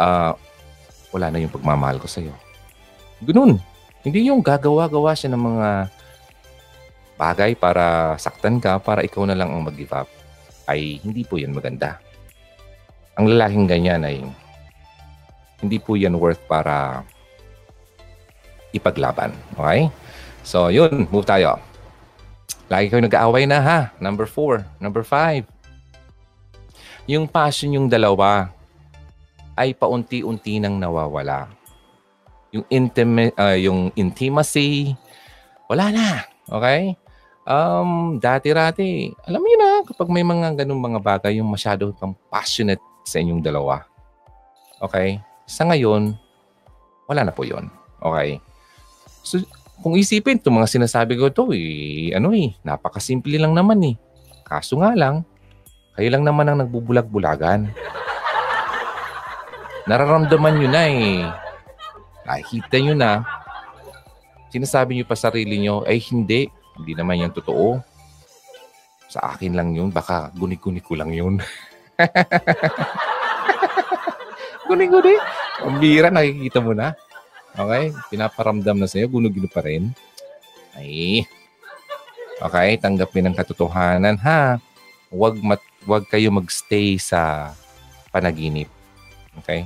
[0.00, 0.34] Uh,
[1.14, 2.34] wala na yung pagmamahal ko sa iyo.
[3.22, 3.62] Ganun.
[4.02, 5.68] Hindi yung gagawa-gawa siya ng mga
[7.14, 10.10] bagay para saktan ka, para ikaw na lang ang mag-give up.
[10.66, 11.98] Ay hindi po yan maganda.
[13.16, 14.22] Ang lalaking ganyan ay
[15.62, 17.00] hindi po yan worth para
[18.76, 19.32] ipaglaban.
[19.56, 19.88] Okay?
[20.44, 21.08] So, yun.
[21.08, 21.58] Move tayo.
[22.68, 23.78] Lagi kayo nag-aaway na ha.
[24.02, 24.66] Number four.
[24.78, 25.48] Number five.
[27.06, 28.50] Yung passion yung dalawa
[29.56, 31.48] ay paunti-unti nang nawawala.
[32.52, 34.92] Yung, intimi- uh, yung intimacy,
[35.70, 36.08] wala na.
[36.50, 36.98] Okay?
[37.46, 42.82] Um, dati-rati, alam mo na, kapag may mga ganung mga bagay, yung masyado kang passionate
[43.06, 43.86] sa inyong dalawa.
[44.82, 45.22] Okay?
[45.46, 46.18] Sa ngayon,
[47.06, 47.70] wala na po yon
[48.02, 48.42] Okay?
[49.22, 49.38] So,
[49.78, 53.96] kung isipin, itong mga sinasabi ko to, eh, ano eh, napakasimple lang naman eh.
[54.42, 55.22] Kaso nga lang,
[55.94, 57.70] kayo lang naman ang nagbubulag-bulagan.
[59.86, 61.22] Nararamdaman nyo na eh.
[62.26, 63.22] Nakikita nyo na.
[64.50, 67.80] Sinasabi nyo pa sarili nyo, ay hindi, hindi naman yan totoo.
[69.08, 71.40] Sa akin lang yun, baka guni-guni ko lang yun.
[74.68, 75.14] Guni-guni.
[75.62, 76.92] Ang bira, nakikita mo na.
[77.54, 77.94] Okay?
[78.12, 79.94] Pinaparamdam na sa'yo, guno-gino pa rin.
[80.76, 81.24] Ay.
[82.36, 84.60] Okay, tanggapin ang katotohanan ha.
[85.08, 87.54] Huwag mat, huwag kayo magstay sa
[88.12, 88.68] panaginip.
[89.40, 89.64] Okay?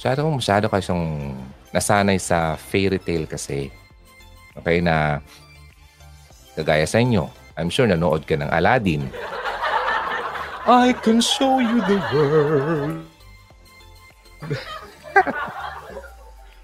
[0.00, 1.36] Masyado masyado kasyong
[1.76, 3.68] nasanay sa fairy tale kasi.
[4.56, 5.20] Okay, na
[6.54, 7.28] kagaya sa inyo.
[7.58, 9.10] I'm sure nanood ka ng Aladdin.
[10.70, 13.04] I can show you the world.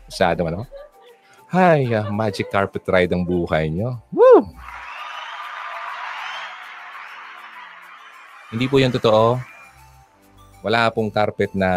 [0.09, 0.65] Masyado ano?
[1.53, 4.01] Ay, uh, magic carpet ride ang buhay nyo.
[4.11, 4.45] Woo!
[8.51, 9.37] Hindi po yan totoo.
[10.63, 11.71] Wala pong carpet na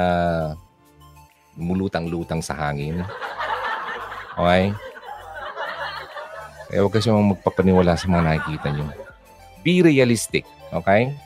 [1.60, 3.04] mulutang-lutang sa hangin.
[4.40, 4.72] Okay?
[6.70, 8.86] Kaya huwag kasi magpapaniwala sa mga nakikita nyo.
[9.66, 10.46] Be realistic.
[10.70, 11.18] Okay?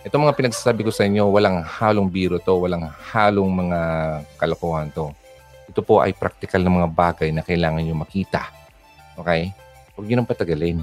[0.00, 3.80] Ito mga pinagsasabi ko sa inyo, walang halong biro to, walang halong mga
[4.40, 5.12] kalokohan to.
[5.68, 8.48] Ito po ay practical na mga bagay na kailangan nyo makita.
[9.20, 9.52] Okay?
[9.92, 10.80] Huwag nyo nang patagalin.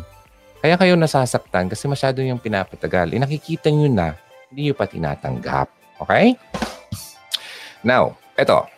[0.62, 3.10] Kaya kayo nasasaktan kasi masyado yung pinapatagal.
[3.10, 4.14] Eh, nakikita nyo na,
[4.54, 5.70] hindi nyo pa tinatanggap.
[6.06, 6.38] Okay?
[7.82, 8.70] Now, eto.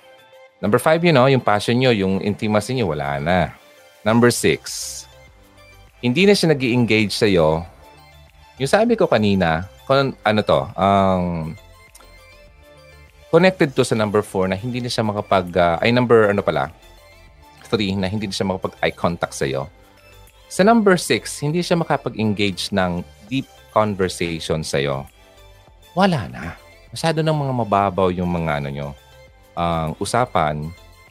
[0.64, 3.56] Number five, you know, yung passion nyo, yung intimacy nyo, wala na.
[4.04, 5.04] Number six,
[6.02, 7.66] hindi na siya nag engage sa'yo.
[8.62, 11.54] Yung sabi ko kanina, kung ano to, um,
[13.34, 16.70] connected to sa number 4 na hindi na siya makapag, uh, ay number ano pala,
[17.66, 19.68] 3 na hindi na siya makapag eye contact sa iyo.
[20.48, 25.04] Sa number 6, hindi siya makapag-engage ng deep conversation sa iyo.
[25.92, 26.56] Wala na.
[26.94, 28.90] Masyado ng mga mababaw yung mga ano nyo,
[29.58, 30.70] ang uh, usapan,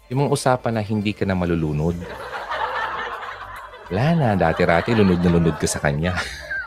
[0.08, 1.98] yung mga usapan na hindi ka na malulunod.
[3.86, 6.18] Wala na, dati-rati lunod na lunod ka sa kanya.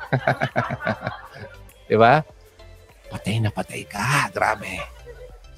[1.90, 2.24] Di ba?
[3.12, 4.32] Patay na patay ka.
[4.32, 4.80] Grabe.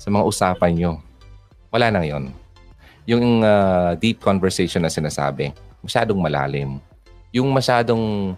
[0.02, 0.92] Sa mga usapan nyo.
[1.70, 2.34] Wala na yon.
[3.06, 5.54] Yung uh, deep conversation na sinasabi,
[5.86, 6.82] masyadong malalim.
[7.30, 8.34] Yung masyadong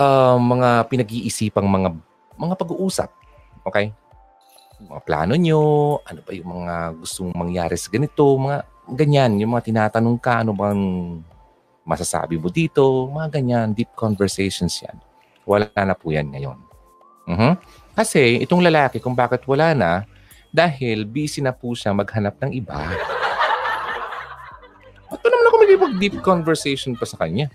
[0.00, 1.92] uh, mga pinag-iisipang mga
[2.40, 3.10] mga pag-uusap.
[3.68, 3.92] Okay?
[4.82, 5.62] Mga plano nyo,
[6.02, 8.64] ano ba yung mga gustong mangyari sa ganito, mga
[8.96, 10.82] ganyan, yung mga tinatanong ka, ano bang
[11.82, 14.96] masasabi mo dito, mga ganyan, deep conversations yan.
[15.42, 16.58] Wala na po yan ngayon.
[17.26, 17.54] Uh-huh.
[17.94, 19.92] Kasi itong lalaki, kung bakit wala na,
[20.52, 22.76] dahil busy na po siya maghanap ng iba.
[25.08, 25.56] Ba't naman ako
[25.88, 27.48] mag-deep conversation pa sa kanya?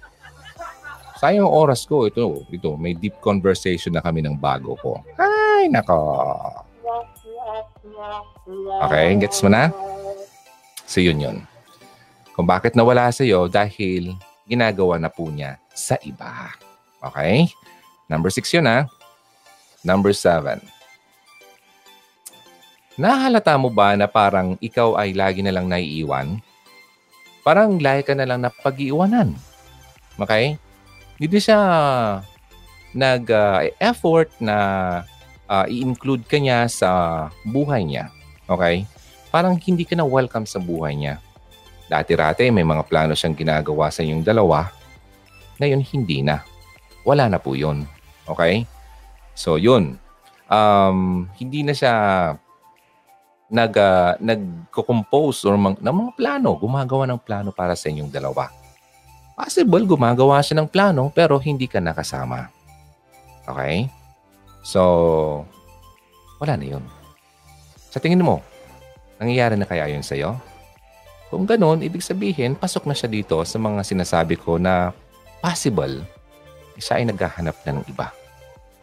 [1.17, 2.05] Sayang oras ko.
[2.05, 5.01] Ito, ito, may deep conversation na kami ng bago ko.
[5.17, 5.97] Ay, nako.
[8.85, 9.73] Okay, gets mo na?
[10.85, 11.37] So, yun yun.
[12.37, 14.13] Kung bakit nawala sa iyo dahil
[14.45, 16.53] ginagawa na po niya sa iba.
[17.01, 17.49] Okay?
[18.05, 18.85] Number six yun ha.
[19.81, 20.61] Number seven.
[22.93, 26.37] Nahalata mo ba na parang ikaw ay lagi na lang naiiwan?
[27.41, 29.33] Parang lagi ka na lang na pag-iiwanan.
[30.21, 30.61] Okay?
[31.17, 31.57] Hindi siya
[32.93, 34.57] nag-effort uh, na
[35.49, 36.89] uh, i-include ka niya sa
[37.49, 38.13] buhay niya.
[38.45, 38.85] Okay?
[39.33, 41.17] Parang hindi ka na welcome sa buhay niya.
[41.87, 44.67] Dati-rati may mga plano siyang ginagawa sa inyong dalawa.
[45.57, 46.43] Ngayon hindi na.
[47.07, 47.87] Wala na po yun.
[48.27, 48.67] Okay?
[49.31, 49.95] So, yun.
[50.51, 51.93] Um, hindi na siya
[53.47, 58.51] nag, uh, nagko-compose or mang, ng mga plano, gumagawa ng plano para sa inyong dalawa.
[59.37, 62.51] Possible, gumagawa siya ng plano pero hindi ka nakasama.
[63.47, 63.87] Okay?
[64.67, 64.83] So,
[66.43, 66.83] wala na yun.
[67.87, 68.43] Sa tingin mo,
[69.15, 70.35] nangyayari na kaya yun sa'yo?
[71.27, 74.95] Kung ganun, ibig sabihin, pasok na siya dito sa mga sinasabi ko na
[75.43, 76.03] possible
[76.77, 78.13] siya ay naghahanap na ng iba.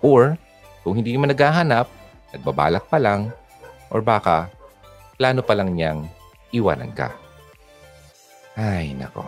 [0.03, 0.37] Or
[0.85, 1.89] Kung hindi mo naghahanap,
[2.37, 3.33] nagbabalak pa lang,
[3.89, 4.53] or baka
[5.17, 6.05] plano pa lang niyang
[6.53, 7.09] iwanan ka.
[8.53, 9.25] Ay, nako.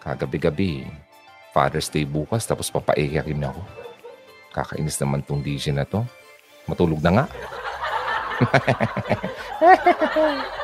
[0.00, 0.88] Kagabi-gabi,
[1.52, 3.60] Father's Day bukas tapos papaiyakin ako.
[4.48, 6.00] Kakainis naman tong DJ na to.
[6.64, 7.24] Matulog na nga.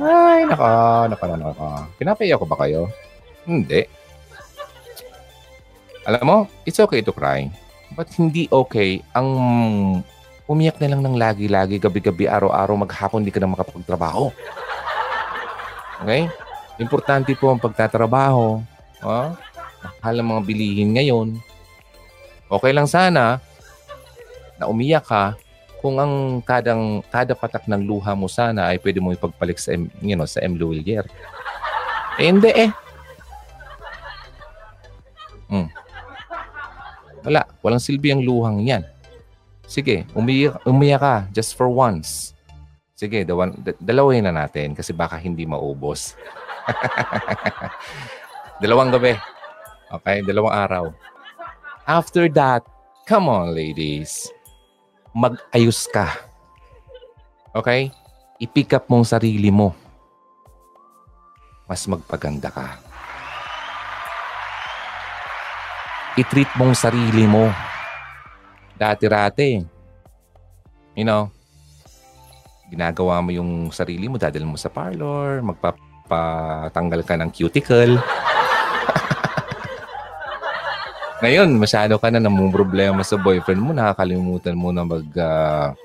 [0.00, 0.64] Ay, nako,
[1.12, 1.68] nako, nako.
[2.00, 2.88] Pinapaiyak ko ba kayo?
[3.44, 3.84] Hindi.
[6.08, 7.52] Alam mo, it's okay to cry.
[7.92, 9.28] But hindi okay ang
[10.48, 14.32] umiyak na lang ng lagi-lagi, gabi-gabi, araw-araw, maghapon, hindi ka na makapagtrabaho.
[16.00, 16.26] Okay?
[16.80, 18.64] Importante po ang pagtatrabaho.
[19.04, 19.28] Oh?
[20.00, 21.28] Mahal ang mga bilihin ngayon.
[22.48, 23.38] Okay lang sana
[24.56, 25.36] na umiyak ka
[25.80, 29.88] kung ang kadang, kada patak ng luha mo sana ay pwede mo ipagpalik sa, M,
[30.04, 30.60] you know, sa M.
[30.60, 31.08] Luwilier.
[32.20, 32.70] Eh, hindi eh.
[35.48, 35.68] Hmm.
[37.24, 37.48] Wala.
[37.64, 38.84] Walang silbi ang luhang yan.
[39.64, 42.36] Sige, umiyak, umiyak ka just for once.
[42.92, 46.12] Sige, dawan, dalawin na natin kasi baka hindi maubos.
[48.60, 49.16] Dalawang gabi.
[49.88, 50.84] Okay, dalawang araw.
[51.88, 52.60] After that,
[53.08, 54.28] come on ladies,
[55.14, 56.10] mag-ayos ka.
[57.54, 57.90] Okay?
[58.40, 59.74] I-pick up mong sarili mo.
[61.66, 62.78] Mas magpaganda ka.
[66.18, 67.48] I-treat mong sarili mo
[68.80, 69.60] dati-rati,
[70.96, 71.28] you know,
[72.72, 78.00] ginagawa mo yung sarili mo, dadal mo sa parlor, magpapatanggal ka ng cuticle.
[81.20, 85.76] Ngayon, masyado ka na namang problema sa boyfriend mo, nakakalimutan mo na mag uh,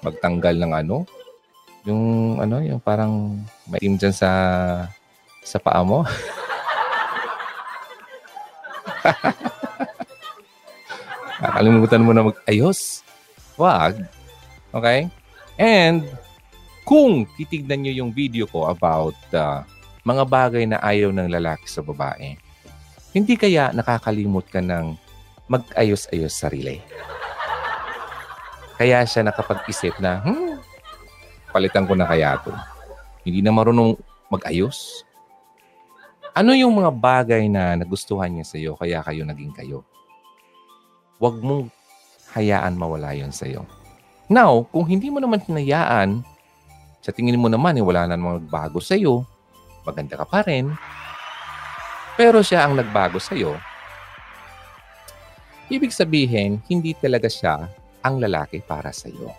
[0.00, 1.04] magtanggal ng ano,
[1.84, 3.36] yung ano, yung parang
[3.68, 4.30] maitim dyan sa
[5.44, 6.08] sa paa mo.
[11.44, 13.04] Nakalimutan mo na mag-ayos.
[13.60, 14.08] Wag.
[14.72, 15.12] Okay?
[15.60, 16.08] And
[16.88, 19.68] kung titignan nyo yung video ko about uh,
[20.00, 22.40] mga bagay na ayaw ng lalaki sa babae,
[23.12, 24.96] hindi kaya nakakalimot ka ng
[25.48, 26.80] mag-ayos-ayos sarili.
[28.80, 30.56] Kaya siya nakapag-isip na, hmm,
[31.52, 32.50] palitan ko na kaya to.
[33.22, 33.94] Hindi na marunong
[34.32, 35.04] mag-ayos.
[36.32, 39.84] Ano yung mga bagay na nagustuhan niya sa iyo kaya kayo naging kayo?
[41.20, 41.68] Huwag mong
[42.32, 43.68] hayaan mawala yon sa iyo.
[44.32, 46.24] Now, kung hindi mo naman hinayaan,
[47.04, 49.28] sa tingin mo naman eh, wala na namang nagbago sa iyo,
[49.84, 50.72] maganda ka pa rin,
[52.14, 53.56] pero siya ang nagbago sa iyo,
[55.72, 57.68] ibig sabihin, hindi talaga siya
[58.04, 59.32] ang lalaki para sa iyo.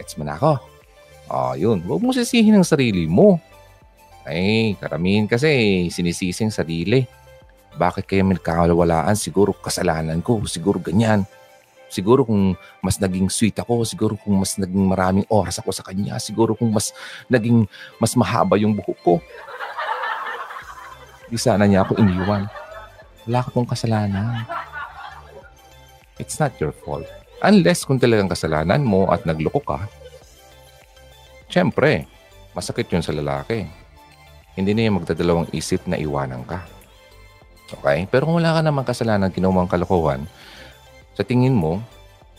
[0.00, 0.56] Gets mo na ako?
[1.26, 1.82] Oh, yun.
[1.82, 3.40] Huwag mo sisihin ang sarili mo.
[4.22, 7.06] Ay, karamihan kasi sinisising sarili.
[7.76, 9.14] Bakit kaya may nagkakawalaan?
[9.18, 10.38] Siguro kasalanan ko.
[10.46, 11.26] Siguro ganyan.
[11.86, 16.18] Siguro kung mas naging sweet ako, siguro kung mas naging maraming oras ako sa kanya,
[16.18, 16.90] siguro kung mas
[17.30, 17.62] naging
[18.02, 19.14] mas mahaba yung buhok ko.
[21.26, 22.46] Di sana niya ako iniwan.
[23.26, 24.46] Wala ka pong kasalanan.
[26.22, 27.04] It's not your fault.
[27.42, 29.84] Unless kung talagang kasalanan mo at nagloko ka,
[31.50, 32.08] syempre,
[32.56, 33.68] masakit yun sa lalaki.
[34.56, 36.64] Hindi niya magdadalawang isip na iwanan ka.
[37.76, 38.08] Okay?
[38.08, 40.24] Pero kung wala ka naman kasalanan ginawang kalokohan,
[41.12, 41.82] sa tingin mo,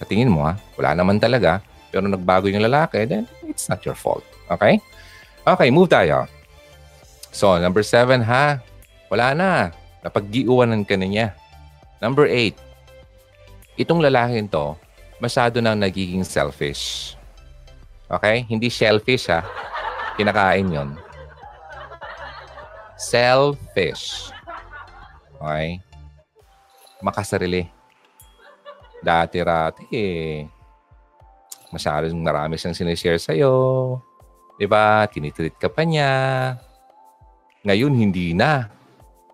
[0.01, 3.97] sa tingin mo ha, wala naman talaga, pero nagbago yung lalaki, then it's not your
[3.97, 4.23] fault.
[4.49, 4.81] Okay?
[5.45, 6.25] Okay, move tayo.
[7.29, 8.57] So, number seven ha,
[9.11, 9.51] wala na.
[10.03, 11.27] Napag-iuwanan ka na niya.
[11.97, 12.53] Number eight,
[13.75, 14.77] itong lalaking to,
[15.17, 17.17] masyado nang nagiging selfish.
[18.07, 18.45] Okay?
[18.47, 19.43] Hindi shellfish ha.
[20.15, 20.89] Kinakain yon.
[22.95, 24.31] Selfish.
[25.37, 25.81] Okay?
[27.03, 27.69] Makasarili.
[29.03, 30.45] Dati-rati eh.
[31.69, 33.53] Masyadong marami siyang sinishare sa'yo.
[34.57, 35.05] Diba?
[35.11, 36.09] Tinitreat ka pa niya.
[37.67, 38.76] Ngayon, hindi na.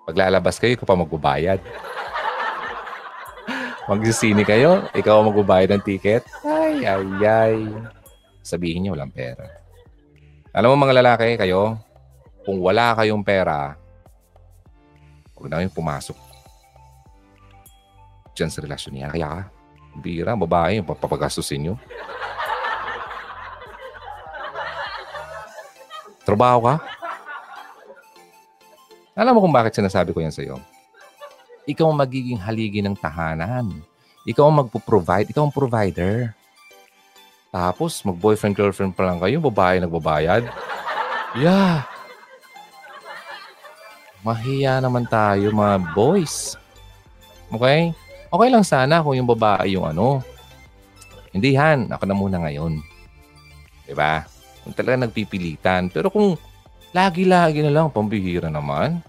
[0.03, 1.59] Paglalabas kayo, ikaw pa magbabayad.
[3.87, 6.23] Magsisini kayo, ikaw ang magbabayad ng ticket.
[6.43, 7.57] Ay, ay, ay.
[8.43, 9.47] Sabihin niya, walang pera.
[10.51, 11.79] Alam mo mga lalaki, kayo,
[12.43, 13.79] kung wala kayong pera,
[15.35, 16.17] huwag na kayong pumasok
[18.35, 19.07] dyan sa relasyon niya.
[19.13, 19.41] Kaya ka,
[20.03, 21.75] bira, babae, papapagastusin nyo.
[26.23, 26.75] Trabaho ka?
[29.13, 30.57] Alam mo kung bakit sinasabi ko yan sa'yo?
[31.69, 33.69] Ikaw ang magiging haligi ng tahanan.
[34.25, 35.29] Ikaw ang magpo-provide.
[35.29, 36.33] Ikaw ang provider.
[37.53, 40.49] Tapos, mag-boyfriend-girlfriend pa lang kayo, babae nagbabayad.
[41.37, 41.85] Yeah.
[44.25, 46.57] Mahiya naman tayo, mga boys.
[47.53, 47.93] Okay?
[48.33, 50.25] Okay lang sana kung yung babae yung ano.
[51.29, 52.81] Hindi han, ako na muna ngayon.
[53.85, 54.25] 'Di ba?
[54.63, 55.93] Kung talaga nagpipilitan.
[55.93, 56.37] Pero kung
[56.93, 59.01] lagi-lagi na lang, pambihira naman.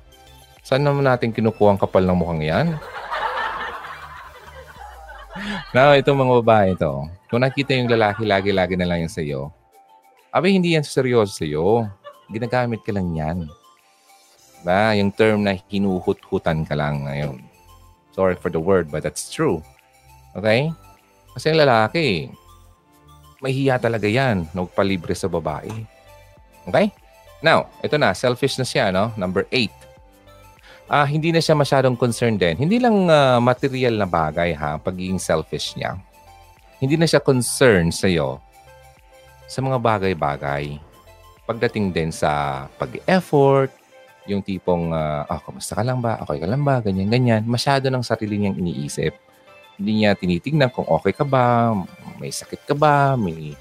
[0.64, 2.66] Saan naman natin kinukuha ang kapal ng mukhang yan?
[5.76, 9.52] Now, itong mga babae ito, kung nakita yung lalaki lagi-lagi na lang yan sa'yo,
[10.32, 11.84] abay, hindi yan seryoso sa'yo.
[12.32, 13.38] Ginagamit ka lang yan.
[14.64, 14.96] Ba?
[14.96, 17.44] Yung term na hinuhut-hutan ka lang ngayon.
[18.16, 19.60] Sorry for the word, but that's true.
[20.32, 20.72] Okay?
[21.36, 22.32] Kasi yung lalaki,
[23.44, 25.68] may hiya talaga yan na magpalibre sa babae.
[26.64, 26.88] Okay?
[27.44, 29.12] Now, ito na, selfish na siya, no?
[29.20, 29.76] Number eight.
[30.88, 32.56] Ah, hindi na siya masyadong concerned din.
[32.56, 34.80] Hindi lang uh, material na bagay, ha?
[34.80, 36.00] Pagiging selfish niya.
[36.80, 38.40] Hindi na siya concerned sa'yo
[39.44, 40.80] sa mga bagay-bagay.
[41.44, 43.68] Pagdating din sa pag-effort,
[44.24, 46.16] yung tipong, uh, oh, kamusta ka lang ba?
[46.24, 46.80] Okay ka lang ba?
[46.80, 47.44] Ganyan, ganyan.
[47.44, 49.12] Masyado ng sarili niyang iniisip.
[49.76, 51.76] Hindi niya tinitingnan kung okay ka ba,
[52.16, 53.52] may sakit ka ba, may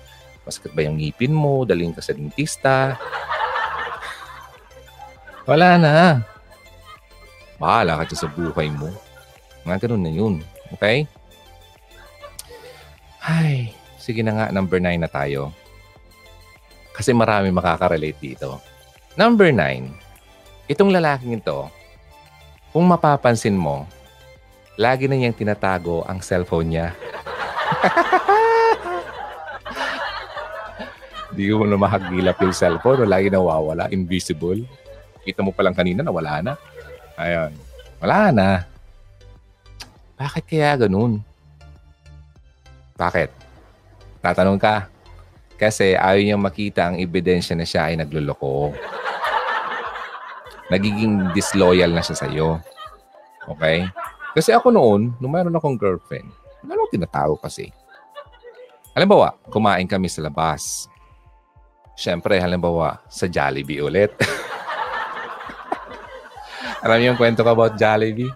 [0.47, 2.95] masakit ba yung ngipin mo, daling ka sa dentista.
[5.43, 5.93] Wala na.
[7.59, 8.91] Bahala ka sa buhay mo.
[9.63, 10.35] Mga ganun na yun.
[10.75, 11.07] Okay?
[13.23, 15.55] Ay, sige na nga, number nine na tayo.
[16.91, 18.59] Kasi marami makaka-relate dito.
[19.15, 20.03] Number nine,
[20.63, 21.67] Itong lalaking ito,
[22.71, 23.83] kung mapapansin mo,
[24.79, 26.95] lagi na niyang tinatago ang cellphone niya.
[31.35, 34.63] Di mo na mahagilap yung cellphone o lagi nawawala, invisible.
[35.23, 36.53] Kita mo pa lang kanina, nawala na.
[37.15, 37.51] Ayun.
[38.03, 38.49] Wala na.
[40.19, 41.23] Bakit kaya ganun?
[42.99, 43.31] Bakit?
[44.19, 44.87] Tatanong ka.
[45.55, 48.75] Kasi ayaw niyang makita ang ebidensya na siya ay nagluloko
[50.73, 52.57] nagiging disloyal na siya sa'yo.
[53.57, 53.85] Okay?
[54.33, 56.25] Kasi ako noon, nung mayroon akong girlfriend,
[56.65, 57.69] ano tinatawag kasi?
[58.97, 60.89] Halimbawa, kumain kami sa labas.
[61.93, 64.13] Siyempre, halimbawa, sa Jollibee ulit.
[66.83, 68.27] Alam niyo yung kwento ko about Jollibee?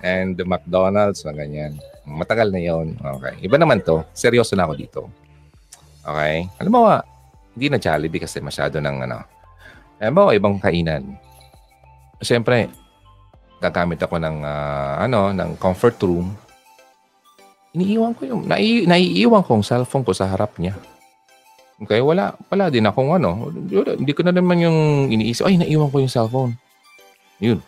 [0.00, 1.72] And the McDonald's, mga ganyan.
[2.08, 2.96] Matagal na yon.
[2.96, 3.44] Okay.
[3.44, 4.00] Iba naman to.
[4.16, 5.00] Seryoso na ako dito.
[6.00, 6.48] Okay?
[6.56, 7.04] Halimbawa,
[7.52, 9.20] hindi na Jollibee kasi masyado ng ano,
[10.00, 11.14] eh, ba, ibang kainan.
[12.24, 12.72] Siyempre,
[13.60, 16.32] gagamit ako ng, uh, ano, ng comfort room.
[17.76, 20.74] Iniiwan ko yung, nai, naiiwan ko ang cellphone ko sa harap niya.
[21.84, 23.52] Okay, wala, wala din akong ano.
[23.70, 24.78] Hindi ko na naman yung
[25.12, 26.61] iniisip, ay, naiwan ko yung cellphone.
[27.42, 27.58] Yun.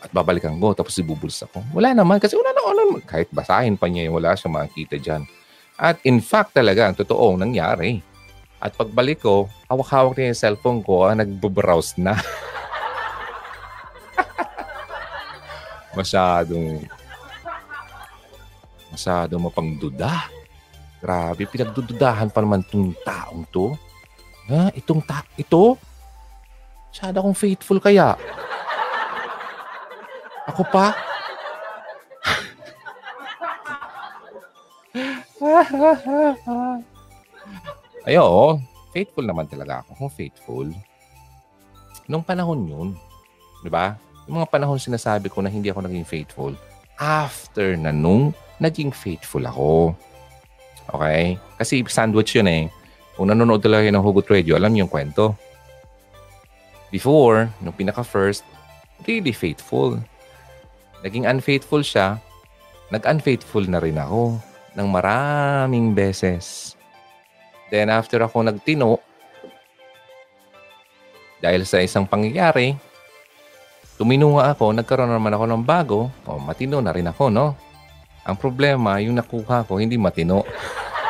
[0.00, 1.60] At babalikan ko, tapos ibubuls ako.
[1.76, 5.22] Wala naman, kasi wala na, ano, kahit basahin pa niya, wala siyang makikita dyan.
[5.76, 8.00] At in fact talaga, ang totoo, nangyari.
[8.58, 12.16] At pagbalik ko, hawak-hawak niya yung cellphone ko, ah, nagbo-browse na.
[15.92, 16.88] masyadong
[18.92, 20.28] masyadong mapangduda.
[21.02, 23.74] Grabe, pinagdududahan pa naman itong taong to.
[24.52, 24.70] Ha?
[24.76, 25.74] Itong ta ito?
[26.92, 28.14] Masyado akong faithful kaya.
[30.50, 30.96] Ako pa?
[38.02, 38.58] Ay, oo.
[38.90, 39.90] Faithful naman talaga ako.
[39.96, 40.68] Kung faithful.
[42.10, 42.88] Nung panahon yun,
[43.62, 43.94] di ba?
[44.26, 46.52] Yung mga panahon sinasabi ko na hindi ako naging faithful,
[46.98, 49.94] after na nung naging faithful ako.
[50.92, 51.38] Okay?
[51.58, 52.62] Kasi sandwich yun eh.
[53.14, 55.34] Kung nanonood talaga ng Hugot Radio, alam niyo yung kwento.
[56.92, 58.44] Before, nung pinaka-first,
[59.08, 59.98] really faithful.
[61.02, 62.22] Naging unfaithful siya,
[62.94, 64.38] nag-unfaithful na rin ako
[64.78, 66.78] ng maraming beses.
[67.74, 69.02] Then after ako nagtino,
[71.42, 72.78] dahil sa isang pangyayari,
[73.98, 77.58] tumino ako, nagkaroon naman ako ng bago, o matino na rin ako, no?
[78.22, 80.46] Ang problema, yung nakuha ko, hindi matino.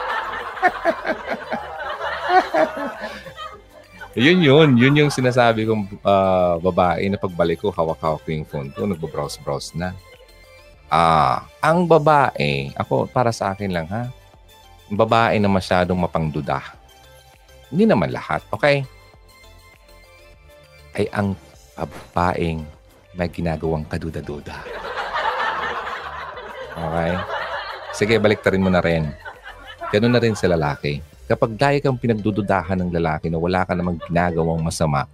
[4.13, 4.69] yun yun.
[4.77, 9.97] Yun yung sinasabi kong uh, babae na pagbalik ko, hawak-hawak yung phone ko, nagbo-browse-browse na.
[10.93, 14.13] Ah, ang babae, ako para sa akin lang ha,
[14.93, 16.61] babae na masyadong mapangduda.
[17.73, 18.85] Hindi naman lahat, okay?
[20.93, 21.33] Ay ang
[21.73, 22.61] babaeng
[23.17, 24.57] may ginagawang kaduda-duda.
[26.77, 27.13] Okay?
[27.97, 29.09] Sige, baliktarin mo na rin.
[29.93, 31.01] Ganun na rin sa lalaki.
[31.33, 35.09] Kapag dahil kang pinagdududahan ng lalaki na wala ka namang ginagawang masama,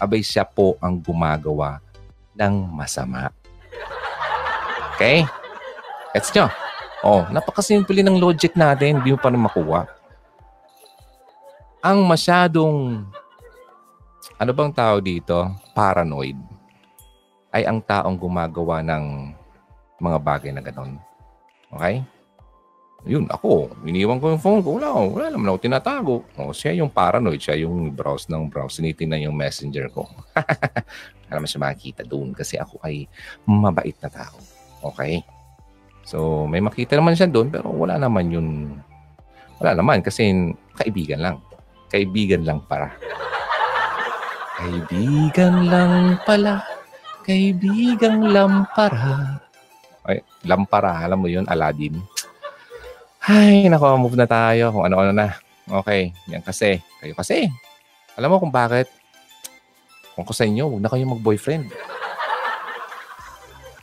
[0.00, 1.84] abay siya po ang gumagawa
[2.32, 3.28] ng masama.
[4.96, 5.28] Okay?
[6.16, 6.48] Gets nyo?
[7.04, 9.84] Oh, napakasimple ng logic natin, hindi mo pa rin makuha.
[11.84, 13.04] Ang masyadong,
[14.40, 15.52] ano bang tao dito?
[15.76, 16.40] Paranoid.
[17.52, 19.36] Ay ang taong gumagawa ng
[20.00, 20.96] mga bagay na ganon.
[21.76, 22.00] Okay?
[23.08, 24.76] Yun, ako, iniwan ko yung phone ko.
[24.76, 26.14] Wala, wala naman ako tinatago.
[26.36, 27.40] O, siya yung paranoid.
[27.40, 28.84] Siya yung browse ng browse.
[28.84, 30.04] Sinitingnan yung messenger ko.
[31.32, 33.08] Alam mo siya makikita doon kasi ako ay
[33.48, 34.36] mabait na tao.
[34.92, 35.24] Okay?
[36.04, 38.76] So, may makita naman siya doon pero wala naman yun.
[39.56, 40.28] Wala naman kasi
[40.76, 41.36] kaibigan lang.
[41.88, 42.92] Kaibigan lang para.
[44.60, 46.60] Kaibigan lang pala.
[47.24, 49.36] Kaibigan lampara.
[50.08, 51.04] Ay, lampara.
[51.04, 52.00] Alam mo yun, Aladdin.
[53.28, 55.36] Ay, nako, move na tayo kung ano-ano na.
[55.68, 56.80] Okay, yan kasi.
[56.96, 57.52] Kayo kasi.
[58.16, 58.88] Alam mo kung bakit?
[60.16, 61.68] Kung ko sa inyo, huwag na kayo mag-boyfriend.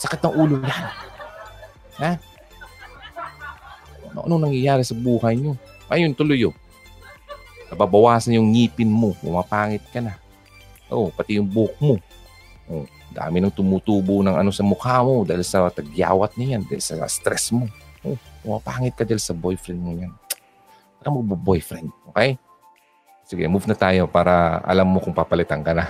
[0.01, 0.85] Sakit ng ulo yan.
[2.01, 2.11] Ha?
[4.09, 5.53] Ano, ano nangyayari sa buhay nyo?
[5.93, 6.55] Ayun, tuloy yun.
[7.69, 9.13] Nababawasan yung ngipin mo.
[9.21, 10.17] Pumapangit ka na.
[10.89, 12.01] Oh, pati yung buhok mo.
[12.65, 16.97] Oh, dami nang tumutubo ng ano sa mukha mo dahil sa tagyawat niyan, dahil sa
[17.05, 17.69] stress mo.
[18.01, 20.13] Oh, pumapangit ka dahil sa boyfriend mo yan.
[21.01, 22.37] Para mo boyfriend, okay?
[23.25, 25.89] Sige, move na tayo para alam mo kung papalitan ka na.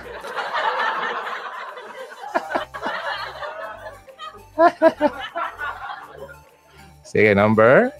[7.12, 7.92] Sige, number?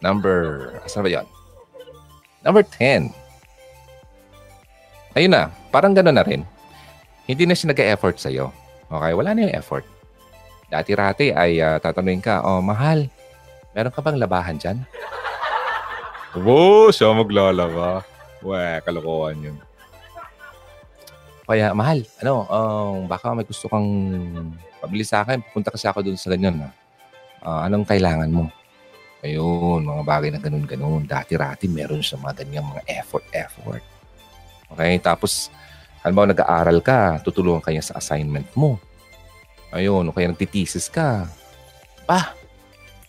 [0.00, 1.28] Number, saan ba yan?
[2.40, 3.12] Number 10.
[5.12, 6.42] Ayun na, parang gano'n na rin.
[7.28, 8.48] Hindi na siya nag-effort sa'yo.
[8.88, 9.84] Okay, wala na yung effort.
[10.72, 13.12] Dati-rati ay uh, tatanungin ka, oh, mahal,
[13.72, 14.78] meron ka bang labahan dyan?
[16.32, 18.04] Oo, oh, siya maglalaba.
[18.40, 19.56] Weh, kalokohan yun.
[21.44, 23.84] Kaya, mahal, ano, um, baka may gusto kang
[24.80, 25.44] pabili sa akin.
[25.44, 26.72] Pupunta kasi ako doon sa ganyan.
[27.44, 28.48] Uh, anong kailangan mo?
[29.20, 31.04] Ayun, mga bagay na ganun-ganun.
[31.04, 33.84] Dati-rati meron siya mga ganyang mga effort-effort.
[34.72, 35.52] Okay, tapos,
[36.00, 38.80] halimbawa nag-aaral ka, tutulungan kanya sa assignment mo.
[39.70, 41.28] Ayun, o kaya nagtitisis ka.
[42.08, 42.34] Pa,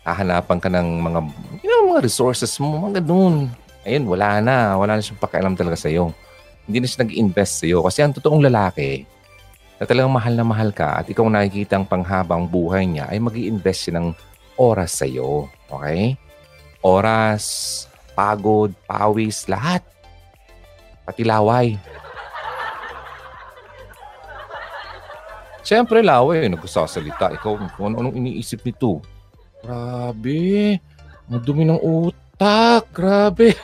[0.04, 1.20] hahanapan ka ng mga,
[1.64, 3.48] know, mga resources mo, mga ganun.
[3.88, 4.76] Ayun, wala na.
[4.76, 6.12] Wala na siyang pakialam talaga sa'yo.
[6.68, 7.84] Hindi na siya nag-invest sa'yo.
[7.84, 9.08] Kasi ang totoong lalaki,
[9.80, 13.36] na talagang mahal na mahal ka at ikaw nakikita ang panghabang buhay niya, ay mag
[13.36, 14.16] invest siya ng
[14.56, 15.52] oras sa'yo.
[15.68, 16.16] Okay?
[16.84, 17.44] Oras,
[18.16, 19.84] pagod, pawis, lahat.
[21.04, 21.76] Pati laway.
[25.64, 26.48] Siyempre, laway.
[26.48, 27.36] Nagsasalita.
[27.40, 29.00] Ikaw, kung anong iniisip nito.
[29.64, 30.78] Grabe.
[31.32, 32.92] Ang dumi ng utak.
[32.92, 33.56] Grabe.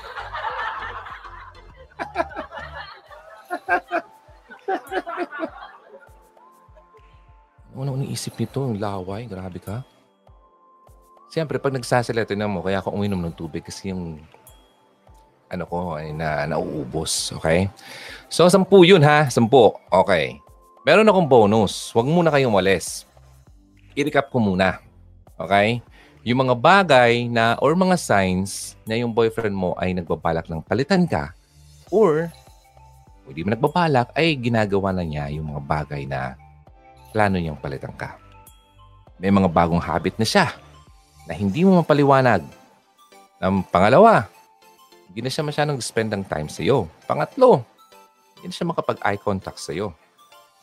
[7.79, 8.63] Ano iniisip nito?
[8.63, 9.27] Ang laway.
[9.27, 9.83] Grabe ka.
[11.31, 14.19] Siyempre, pag nagsasalita na mo, kaya ako uminom ng tubig kasi yung
[15.49, 17.31] ano ko ay na nauubos.
[17.39, 17.67] Okay?
[18.27, 19.27] So, sampu yun ha.
[19.27, 19.75] Sampu.
[19.91, 20.39] Okay.
[20.83, 21.91] Meron akong bonus.
[21.91, 23.05] Huwag muna kayong walis.
[23.95, 24.88] I-recap ko muna.
[25.39, 25.79] Okay?
[26.27, 31.07] yung mga bagay na or mga signs na yung boyfriend mo ay nagbabalak ng palitan
[31.07, 31.31] ka
[31.87, 32.27] or
[33.29, 36.35] hindi mo nagbabalak ay ginagawa na niya yung mga bagay na
[37.13, 38.17] plano niyang palitan ka.
[39.21, 40.49] May mga bagong habit na siya
[41.29, 42.41] na hindi mo mapaliwanag.
[43.39, 44.27] Ang pangalawa,
[45.07, 46.89] hindi na siya masyadong spend ng time sa iyo.
[47.05, 47.63] Pangatlo,
[48.37, 49.93] hindi na siya makapag-eye contact sa iyo.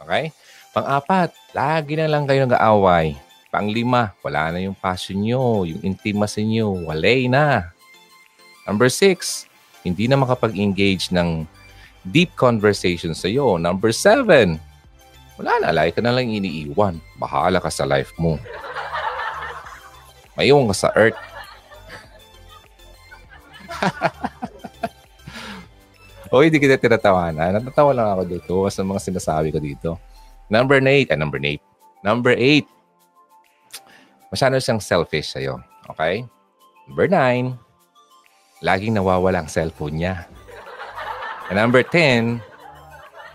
[0.02, 0.34] Okay?
[0.74, 6.74] Pang-apat, lagi na lang kayo nag-aaway Panglima, wala na yung passion nyo, yung intimacy nyo,
[6.90, 7.70] walay na.
[8.66, 9.46] Number six,
[9.86, 11.46] hindi na makapag-engage ng
[12.10, 13.54] deep conversation sa iyo.
[13.58, 14.58] Number seven,
[15.38, 17.00] wala na, lagi ka na lang iniiwan.
[17.18, 18.38] Bahala ka sa life mo.
[20.34, 21.18] Maiwan ka sa earth.
[26.32, 27.62] o hindi kita tinatawanan.
[27.62, 29.98] Natatawa lang ako dito sa mga sinasabi ko dito.
[30.50, 31.60] Number 8, ah, number 8.
[32.04, 32.75] Number 8,
[34.30, 35.60] masyado siyang selfish sa'yo.
[35.90, 36.26] Okay?
[36.86, 37.58] Number nine,
[38.62, 40.26] laging nawawala ang cellphone niya.
[41.50, 42.42] And number 10,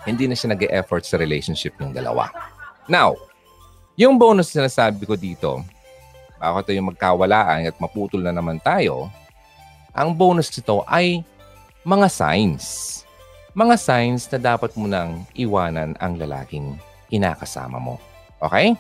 [0.03, 2.27] hindi na siya nag effort sa relationship ng dalawa.
[2.89, 3.15] Now,
[3.95, 5.61] yung bonus na sinasabi ko dito,
[6.41, 9.07] baka ito yung magkawalaan at maputol na naman tayo,
[9.93, 11.21] ang bonus nito ay
[11.83, 12.65] mga signs.
[13.51, 16.79] Mga signs na dapat mo nang iwanan ang lalaking
[17.11, 17.99] kinakasama mo.
[18.41, 18.73] Okay?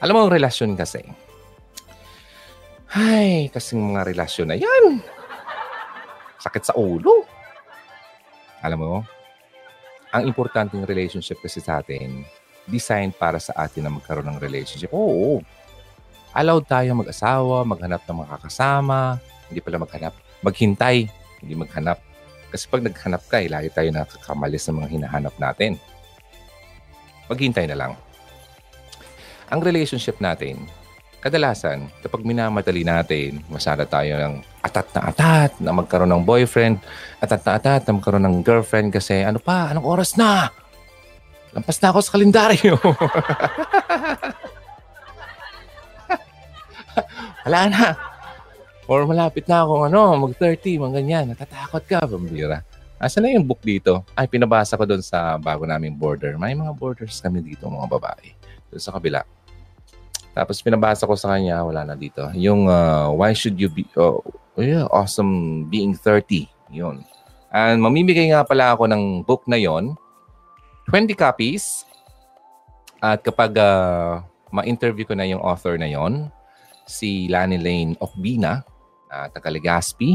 [0.00, 1.04] Alam mo, ang relasyon kasi,
[2.90, 4.98] ay, kasing mga relasyon na yan.
[6.42, 7.22] Sakit sa ulo.
[8.64, 8.94] Alam mo,
[10.10, 12.26] ang importanteng relationship kasi sa atin,
[12.66, 14.90] designed para sa atin na magkaroon ng relationship.
[14.90, 15.38] Oo.
[16.34, 21.06] Allowed tayo mag-asawa, maghanap ng makakasama, hindi pala maghanap, maghintay,
[21.42, 21.98] hindi maghanap.
[22.50, 25.78] Kasi pag naghanap ka, eh, lagi tayo nakakamalis ng mga hinahanap natin.
[27.30, 27.92] Maghintay na lang.
[29.50, 30.62] Ang relationship natin,
[31.20, 36.78] kadalasan, kapag minamadali natin, masada tayo ng atat na atat na magkaroon ng boyfriend,
[37.20, 40.48] atat na atat na magkaroon ng girlfriend kasi ano pa, anong oras na?
[41.50, 42.78] Lampas na ako sa kalendaryo.
[47.44, 47.98] Wala na.
[48.86, 51.34] Or malapit na akong ano, mag-30, mga ganyan.
[51.34, 52.62] Natatakot ka, pambira.
[53.00, 54.04] Asa na yung book dito?
[54.14, 56.38] Ay, pinabasa ko doon sa bago naming border.
[56.38, 58.30] May mga borders kami dito, mga babae.
[58.70, 59.24] Doon sa kabila.
[60.30, 62.22] Tapos pinabasa ko sa kanya, wala na dito.
[62.38, 64.22] Yung uh, Why Should You Be oh,
[64.54, 66.46] yeah, Awesome Being 30.
[66.70, 67.02] Yun.
[67.50, 69.98] And mamimigay nga pala ako ng book na yon
[70.86, 71.82] 20 copies.
[73.02, 74.22] At kapag uh,
[74.54, 76.30] ma-interview ko na yung author na yon
[76.86, 78.62] si Lani Lane Okbina,
[79.10, 80.14] uh, taga Legazpi.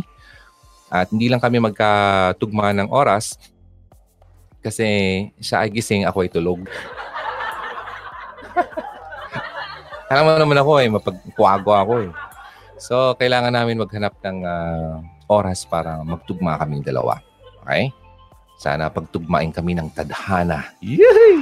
[0.87, 3.35] At hindi lang kami magkatugma ng oras
[4.65, 4.87] kasi
[5.37, 6.65] siya ay gising, ako ay tulog.
[10.05, 12.11] Alam mo naman ako eh, mapagkuwago ako eh.
[12.77, 17.17] So, kailangan namin maghanap ng uh, oras para magtugma kaming dalawa.
[17.65, 17.89] Okay?
[18.61, 20.69] Sana pagtugmain kami ng tadhana.
[20.85, 21.41] Yay!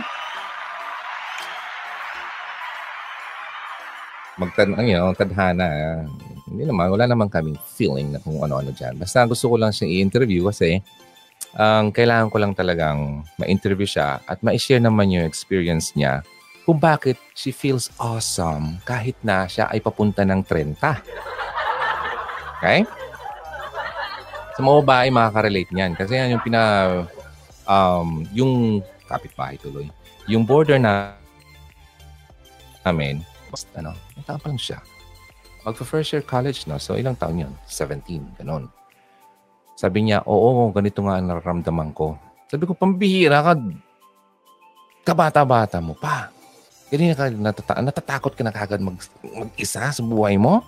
[4.39, 5.67] Magtan you know, tadhana.
[6.47, 8.95] Hindi naman, wala naman kaming feeling na kung ano-ano dyan.
[8.95, 10.79] Basta gusto ko lang siyang i-interview kasi
[11.59, 16.23] ang um, kailangan ko lang talagang ma-interview siya at ma-share naman yung experience niya
[16.63, 20.79] kung bakit she feels awesome kahit na siya ay papunta ng 30.
[22.59, 22.87] Okay?
[24.53, 25.93] Sa mga babae, makaka-relate niyan.
[25.97, 26.61] Kasi yan yung pina...
[27.63, 29.87] Um, yung kapitbahay tuloy.
[30.27, 31.15] Yung border na
[32.83, 33.23] namin,
[33.79, 33.95] ano,
[34.27, 34.79] taon pa lang siya
[35.63, 36.77] magpa-first year college na.
[36.77, 37.53] So, ilang taon yun?
[37.65, 38.67] 17, ganun.
[39.79, 42.19] Sabi niya, oo, ganito nga ang nararamdaman ko.
[42.51, 43.57] Sabi ko, pambihira ka.
[45.07, 46.29] Kabata-bata mo pa.
[46.93, 50.61] Ganyan ka, natata- natatakot ka na kagad mag- mag-isa sa buhay mo?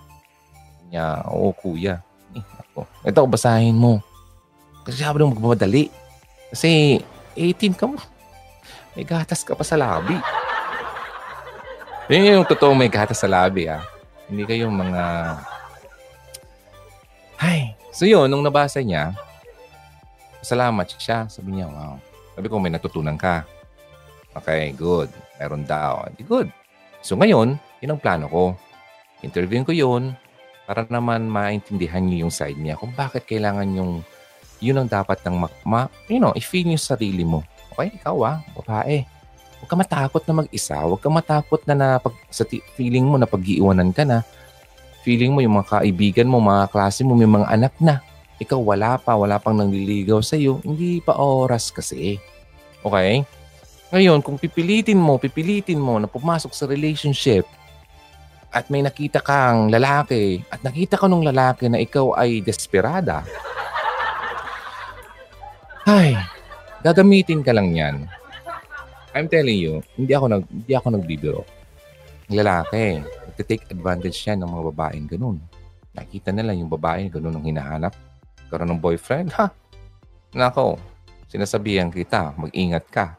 [0.90, 2.02] Niya, oo, kuya.
[2.34, 2.82] Eh, ako.
[3.06, 4.02] Ito, basahin mo.
[4.82, 5.86] Kasi sabi nung magmamadali.
[6.50, 6.98] Kasi
[7.38, 8.02] 18 ka mo.
[8.98, 10.18] May gatas ka pa sa labi.
[12.10, 13.86] Yun yung totoo may gatas sa labi, ah.
[14.26, 15.02] Hindi kayong mga...
[17.38, 17.78] Ay!
[17.94, 19.14] So yun, nung nabasa niya,
[20.42, 21.30] salamat siya.
[21.30, 22.02] Sabi niya, wow.
[22.34, 23.46] Sabi ko, may natutunan ka.
[24.34, 25.06] Okay, good.
[25.36, 26.08] Meron daw.
[26.20, 26.48] Good.
[27.04, 28.44] So ngayon, yun ang plano ko.
[29.20, 30.16] Interviewin ko yun
[30.66, 34.02] para naman maintindihan niyo yung side niya kung bakit kailangan yung
[34.58, 35.80] yun ang dapat ng ma, ma
[36.10, 37.44] you know, i-feel niyo sarili mo.
[37.76, 39.04] Okay, ikaw ah, babae.
[39.60, 40.76] Huwag ka matakot na mag-isa.
[40.80, 44.24] Huwag ka matakot na, na pag, sa t- feeling mo na pag-iiwanan ka na.
[45.04, 48.00] Feeling mo yung mga kaibigan mo, mga klase mo, may mga anak na.
[48.36, 50.60] Ikaw wala pa, wala pang nangliligaw sa iyo.
[50.64, 52.20] Hindi pa oras kasi.
[52.84, 53.24] Okay?
[53.96, 57.48] Ngayon, kung pipilitin mo, pipilitin mo na pumasok sa relationship
[58.52, 63.24] at may nakita kang lalaki at nakita ka nung lalaki na ikaw ay desperada,
[65.88, 66.12] ay,
[66.84, 68.04] gagamitin ka lang yan
[69.16, 71.42] I'm telling you, hindi ako nag hindi ako nagbibiro.
[72.28, 75.40] Lalaki, nagte-take advantage yan ng mga babaeng ganun.
[75.96, 77.96] Nakita nila yung babae ganun ang hinahanap.
[78.52, 79.48] Karoon ng boyfriend, ha?
[80.36, 80.76] Nako,
[81.32, 83.16] sinasabihan kita, mag-ingat ka.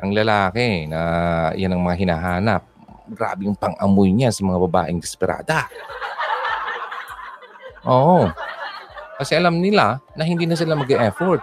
[0.00, 1.00] Ang lalaki na
[1.52, 2.62] yan ang mga hinahanap,
[3.12, 5.68] grabe yung pang-amoy niya sa mga babaeng desperada.
[7.84, 8.30] Oo.
[9.20, 11.42] Kasi alam nila na hindi na sila mag-e-effort.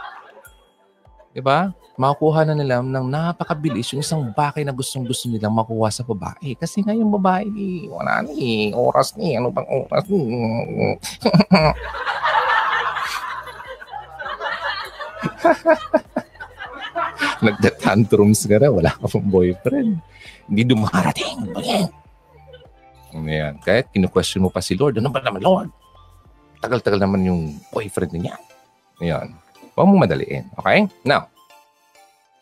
[1.35, 1.69] Diba?
[1.99, 6.55] makukuha na nila ng napakabilis yung isang bagay na gustong-gusto nilang makuha sa babae.
[6.55, 10.23] Kasi nga yung babae, wala ni, oras ni, ano bang oras ni.
[17.39, 19.99] Nagda-tantrums ka na, wala ka pang boyfriend.
[20.49, 21.55] Hindi dumarating.
[23.15, 23.57] Ano yan?
[23.63, 25.69] Kahit kinu-question mo pa si Lord, ano ba naman Lord?
[26.59, 28.35] Tagal-tagal naman yung boyfriend niya.
[28.99, 29.31] Ayan.
[29.73, 30.45] Huwag mong madaliin.
[30.59, 30.91] Okay?
[31.07, 31.31] Now,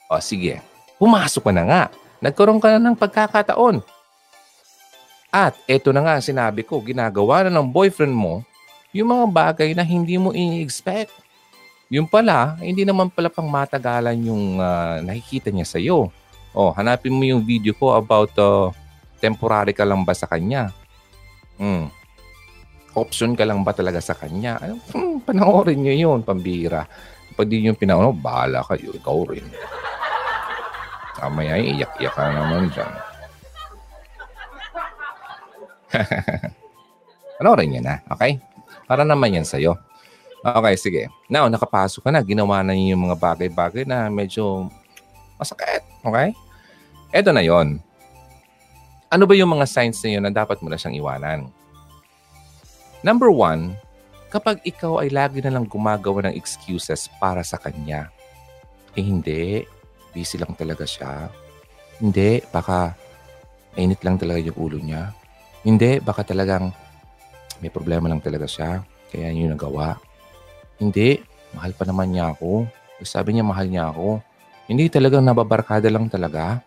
[0.10, 0.58] o sige,
[0.98, 1.84] pumasok ka na nga.
[2.18, 3.86] Nagkaroon ka na ng pagkakataon.
[5.30, 8.42] At eto na nga sinabi ko, ginagawa na ng boyfriend mo
[8.96, 11.14] yung mga bagay na hindi mo i-expect.
[11.88, 16.12] Yung pala, hindi naman pala pang matagalan yung uh, nakikita niya sa iyo.
[16.52, 18.68] Oh, hanapin mo yung video ko about uh,
[19.24, 20.76] temporary ka lang ba sa kanya.
[21.56, 21.88] Hmm.
[22.92, 24.60] Option ka lang ba talaga sa kanya?
[24.60, 26.84] Ano, hmm, panoorin niyo yun, pambira.
[27.38, 29.46] Pag di nyo pinanood, bahala kayo, ikaw rin.
[31.24, 32.94] Mamaya iyak-iyak ka naman dyan.
[37.38, 38.42] Panoorin niya na, okay?
[38.90, 39.78] Para naman yan sa'yo.
[40.46, 41.04] Okay, sige.
[41.26, 42.22] Now, nakapasok ka na.
[42.22, 44.70] Ginawa na niyo yung mga bagay-bagay na medyo
[45.42, 45.82] masakit.
[46.06, 46.34] Okay?
[47.10, 47.82] Eto na yon.
[49.08, 51.48] Ano ba yung mga signs na yun na dapat mo na siyang iwanan?
[53.02, 53.78] Number one,
[54.28, 58.12] kapag ikaw ay lagi na lang gumagawa ng excuses para sa kanya,
[58.98, 59.64] eh hindi,
[60.12, 61.32] busy lang talaga siya.
[62.04, 62.94] Hindi, baka
[63.78, 65.14] mainit lang talaga yung ulo niya.
[65.64, 66.74] Hindi, baka talagang
[67.64, 68.84] may problema lang talaga siya.
[69.08, 69.98] Kaya yun nagawa.
[70.78, 71.22] Hindi,
[71.58, 72.70] mahal pa naman niya ako.
[73.02, 74.22] Sabi niya mahal niya ako.
[74.70, 76.62] Hindi talagang nababarkada lang talaga.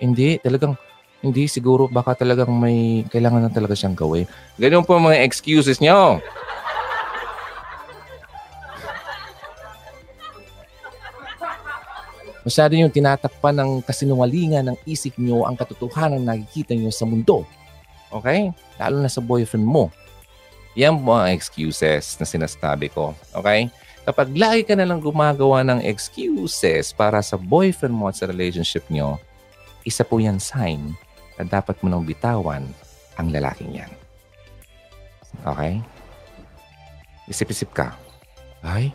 [0.00, 0.76] Hindi, talagang
[1.24, 4.28] hindi siguro baka talagang may kailangan na talaga siyang gawin.
[4.60, 6.20] Ganyan po mga excuses niyo.
[12.46, 17.42] Masyado yung tinatakpan ng kasinungalingan ng isip nyo ang katotohanan na nakikita nyo sa mundo.
[18.14, 18.54] Okay?
[18.78, 19.90] Lalo na sa boyfriend mo.
[20.76, 23.16] Yan po ang excuses na sinasabi ko.
[23.32, 23.72] Okay?
[24.04, 28.84] Kapag lagi ka na lang gumagawa ng excuses para sa boyfriend mo at sa relationship
[28.92, 29.16] nyo,
[29.88, 30.92] isa po yan sign
[31.40, 32.68] na dapat mo nang bitawan
[33.16, 33.88] ang lalaking yan.
[35.48, 35.80] Okay?
[37.24, 37.96] Isip-isip ka.
[38.60, 38.92] Ay,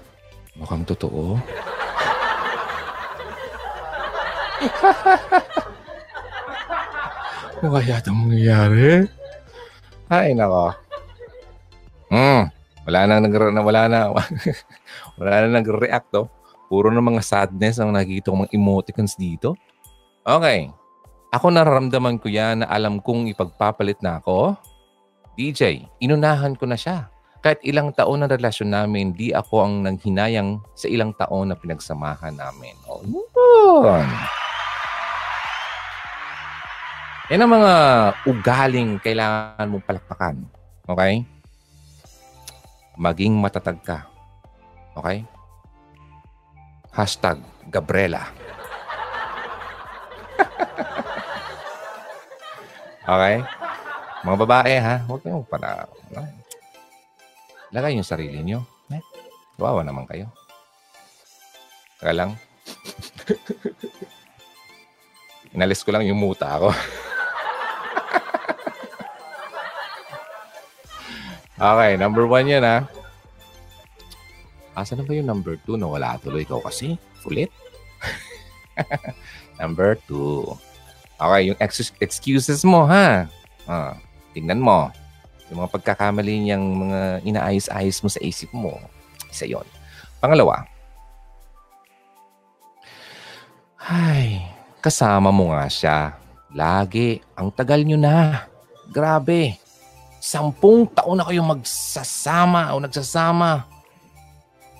[0.54, 1.42] mukhang totoo.
[7.58, 9.10] ano kaya itong mangyayari?
[10.14, 10.81] Ay, nako.
[12.12, 12.52] Hmm,
[12.84, 13.34] wala na nag
[13.64, 14.00] wala na
[15.18, 16.28] wala na nag-react to.
[16.28, 16.30] Oh.
[16.68, 19.56] Puro na mga sadness ang nakikita kong mga emoticons dito.
[20.24, 20.72] Okay.
[21.32, 24.60] Ako nararamdaman ko yan na alam kong ipagpapalit na ako.
[25.40, 27.08] DJ, inunahan ko na siya.
[27.40, 32.36] Kahit ilang taon na relasyon namin, di ako ang nanghinayang sa ilang taon na pinagsamahan
[32.36, 32.76] namin.
[32.86, 33.02] Oh,
[33.82, 34.08] yun.
[37.32, 37.74] Yan ang mga
[38.28, 40.36] ugaling kailangan mong palakpakan.
[40.84, 41.24] Okay?
[43.00, 44.08] Maging matatag ka.
[45.00, 45.24] Okay?
[46.92, 47.40] Hashtag
[47.72, 48.28] Gabriela.
[53.08, 53.40] okay?
[54.22, 55.02] Mga babae, ha?
[55.08, 55.88] Huwag kayong para...
[56.12, 56.28] No?
[57.72, 58.68] Lagay yung sarili nyo.
[58.92, 59.00] Eh?
[59.56, 60.28] Kawawa naman kayo.
[62.04, 62.36] Kaya lang.
[65.56, 66.76] Inalis ko lang yung muta ako.
[71.62, 72.90] Okay, number one yan ha.
[74.74, 76.98] Asa na ba yung number two na wala tuloy ikaw kasi?
[77.22, 77.54] Ulit?
[79.62, 80.42] number two.
[81.22, 83.30] Okay, yung ex- excuses mo ha.
[83.70, 83.94] Ah,
[84.34, 84.90] tingnan mo.
[85.54, 88.82] Yung mga pagkakamali niyang mga inaayos-ayos mo sa isip mo.
[89.30, 89.68] Isa yon.
[90.18, 90.66] Pangalawa.
[93.78, 94.42] Ay,
[94.82, 96.18] kasama mo nga siya.
[96.58, 97.22] Lagi.
[97.38, 98.50] Ang tagal nyo na.
[98.90, 99.61] Grabe.
[100.22, 103.66] Sampung taon na kayong magsasama o nagsasama.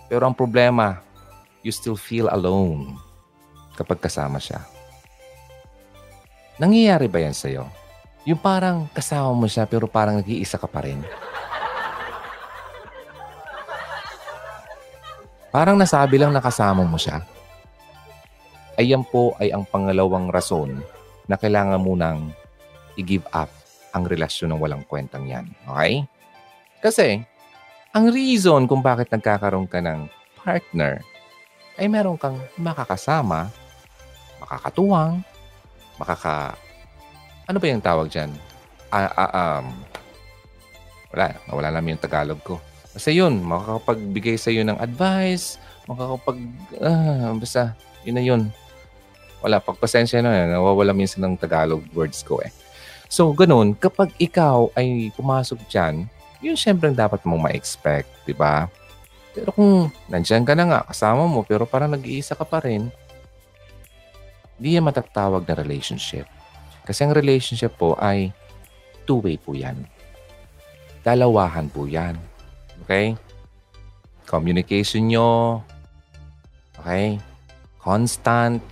[0.06, 1.02] Pero ang problema,
[1.66, 2.94] you still feel alone
[3.74, 4.62] kapag kasama siya.
[6.62, 7.66] Nangyayari ba yan sa'yo?
[8.30, 11.02] Yung parang kasama mo siya pero parang nag-iisa ka pa rin.
[15.50, 17.26] Parang nasabi lang nakasama mo siya.
[18.78, 20.86] Ayan po ay ang pangalawang rason
[21.26, 22.30] na kailangan mo nang
[22.94, 23.50] i-give up
[23.92, 25.48] ang relasyon ng walang kwentang yan.
[25.68, 26.04] Okay?
[26.82, 27.22] Kasi,
[27.92, 30.08] ang reason kung bakit nagkakaroon ka ng
[30.42, 31.04] partner
[31.76, 33.52] ay meron kang makakasama,
[34.40, 35.20] makakatuwang,
[36.00, 36.56] makaka...
[37.46, 38.32] Ano ba yung tawag dyan?
[38.92, 39.66] Uh, uh, um,
[41.12, 42.56] wala, nawala namin yung Tagalog ko.
[42.92, 46.40] Kasi yun, makakapagbigay sa iyo ng advice, makakapag...
[46.80, 47.76] Uh, basta,
[48.08, 48.42] yun na yun.
[49.44, 52.52] Wala, pagpasensya na, nawawala minsan ng Tagalog words ko eh.
[53.12, 56.08] So, ganun, kapag ikaw ay pumasok dyan,
[56.40, 58.72] yun syempre dapat mong ma-expect, di ba?
[59.36, 62.88] Pero kung nandyan ka na nga, kasama mo, pero parang nag-iisa ka pa rin,
[64.56, 66.24] di yan matatawag na relationship.
[66.88, 68.32] Kasi ang relationship po ay
[69.04, 69.84] two-way po yan.
[71.04, 72.16] Dalawahan po yan.
[72.88, 73.20] Okay?
[74.24, 75.60] Communication nyo,
[76.80, 77.20] okay?
[77.76, 78.64] Constant,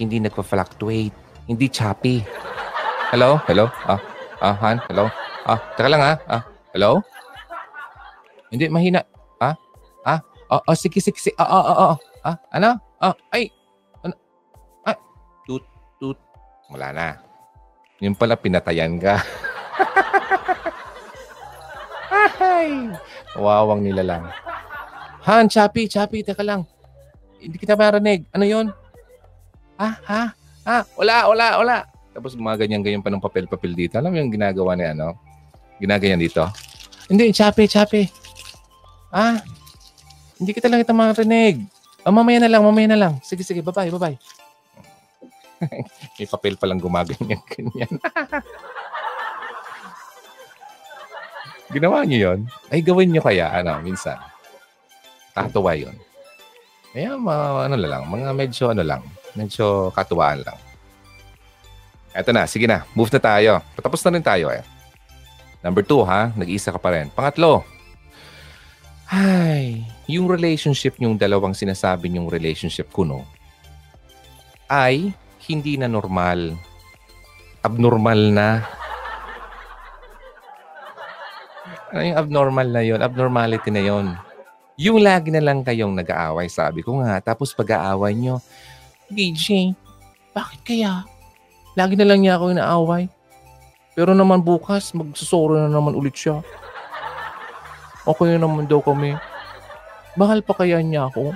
[0.00, 1.12] hindi nagpa-fluctuate,
[1.44, 2.24] hindi choppy.
[3.12, 3.36] Hello?
[3.44, 3.68] Hello?
[3.84, 4.00] Ah,
[4.40, 4.80] ah, Han?
[4.88, 5.04] Hello?
[5.44, 6.16] Ah, teka lang ah.
[6.24, 7.04] Ah, hello?
[8.48, 9.04] Hindi, mahina.
[9.36, 9.52] Ah?
[10.00, 10.24] Ah?
[10.48, 11.36] Oh, oh sige, sige, sige.
[11.36, 11.96] Ah, ah, ah, ah.
[12.24, 12.70] Ah, ano?
[12.96, 13.52] Ah, ay.
[14.00, 14.16] Ano?
[14.88, 14.96] Ah,
[15.44, 15.60] tut,
[16.00, 16.16] tut.
[16.72, 17.20] Wala na.
[18.00, 19.20] Yung pala, pinatayan ka.
[22.40, 22.96] ay,
[23.36, 24.24] wawang nila lang.
[25.28, 26.64] Han, Chappy, Chappy, teka lang.
[27.36, 28.24] Hindi kita marinig.
[28.32, 28.72] Ano yon?
[29.76, 30.22] Ah, ha?
[30.64, 31.91] Ah, wala, wala, wala.
[32.12, 33.96] Tapos gumaganyan-ganyan pa ng papel-papel dito.
[33.96, 35.16] Alam mo yung ginagawa ni ano?
[35.80, 36.44] Ginaganyan dito.
[37.08, 38.12] Hindi, chape, chape.
[39.12, 39.40] Ah,
[40.36, 41.64] hindi kita lang kita marinig.
[42.04, 43.12] Oh, mamaya na lang, mamaya na lang.
[43.22, 44.18] Sige, sige, bye-bye, bye-bye.
[46.18, 47.92] May papel palang gumaganyan-ganyan.
[51.72, 52.40] Ginawa niyo yon?
[52.68, 54.20] Ay, gawin niyo kaya, ano, minsan.
[55.32, 55.96] Katuwa yon.
[56.92, 59.00] Kaya, mga, ano lang, mga medyo, ano lang,
[59.32, 60.58] medyo katuwaan lang.
[62.12, 63.60] Eto na, sige na, move na tayo.
[63.76, 64.64] Patapos na rin tayo eh.
[65.64, 66.32] Number two, ha?
[66.36, 67.08] Nag-iisa ka pa rin.
[67.12, 67.64] Pangatlo,
[69.12, 73.28] ay, yung relationship yung dalawang sinasabi yung relationship ko, no?
[74.72, 75.12] Ay,
[75.44, 76.56] hindi na normal.
[77.60, 78.64] Abnormal na.
[81.92, 83.04] Ano yung abnormal na yon?
[83.04, 84.16] Abnormality na yon.
[84.80, 87.20] Yung lagi na lang kayong nag-aaway, sabi ko nga.
[87.20, 88.40] Tapos pag-aaway nyo,
[89.12, 89.76] DJ,
[90.32, 91.04] bakit kaya?
[91.72, 93.08] Lagi na lang niya ako inaaway.
[93.96, 96.44] Pero naman bukas, magsusoro na naman ulit siya.
[98.04, 99.16] Okay naman daw kami.
[100.16, 101.32] Mahal pa kaya niya ako?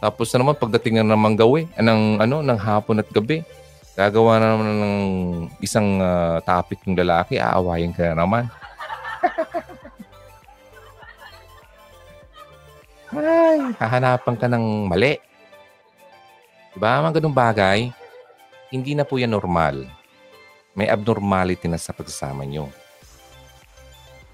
[0.00, 3.44] Tapos na naman pagdating na naman gawi, anong, ano, ng hapon at gabi,
[3.92, 4.96] gagawa na naman ng
[5.60, 8.48] isang uh, topic ng lalaki, aawayin ka na naman.
[13.12, 15.20] Ay, hahanapan ka ng mali.
[16.70, 17.02] Diba?
[17.02, 17.90] Mga ganung bagay,
[18.70, 19.90] hindi na po yan normal.
[20.78, 22.70] May abnormality na sa pagsasama nyo.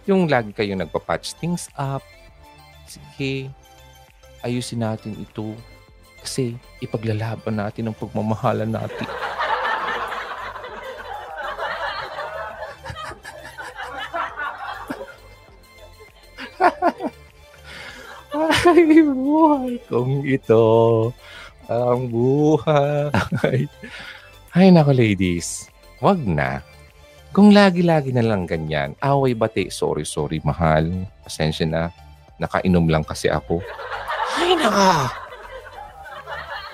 [0.04, 2.04] Yung lagi kayong nagpa-patch things up,
[2.84, 3.48] sige,
[4.44, 5.56] ayusin natin ito
[6.20, 9.08] kasi ipaglalaban natin ang pagmamahalan natin.
[18.66, 20.62] Ay, buhay kong ito.
[21.66, 23.66] Ang buhay.
[24.54, 25.66] Ay, nako ladies.
[25.98, 26.62] Wag na.
[27.34, 30.86] Kung lagi-lagi na lang ganyan, away bati, sorry, sorry, mahal.
[31.26, 31.82] Pasensya na.
[32.38, 33.60] Nakainom lang kasi ako.
[34.38, 35.10] Ay, naka!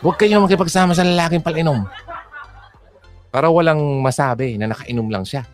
[0.03, 1.89] Huwag kayong makipagsama sa lalaking palinom.
[3.33, 5.49] Para walang masabi na nakainom lang siya.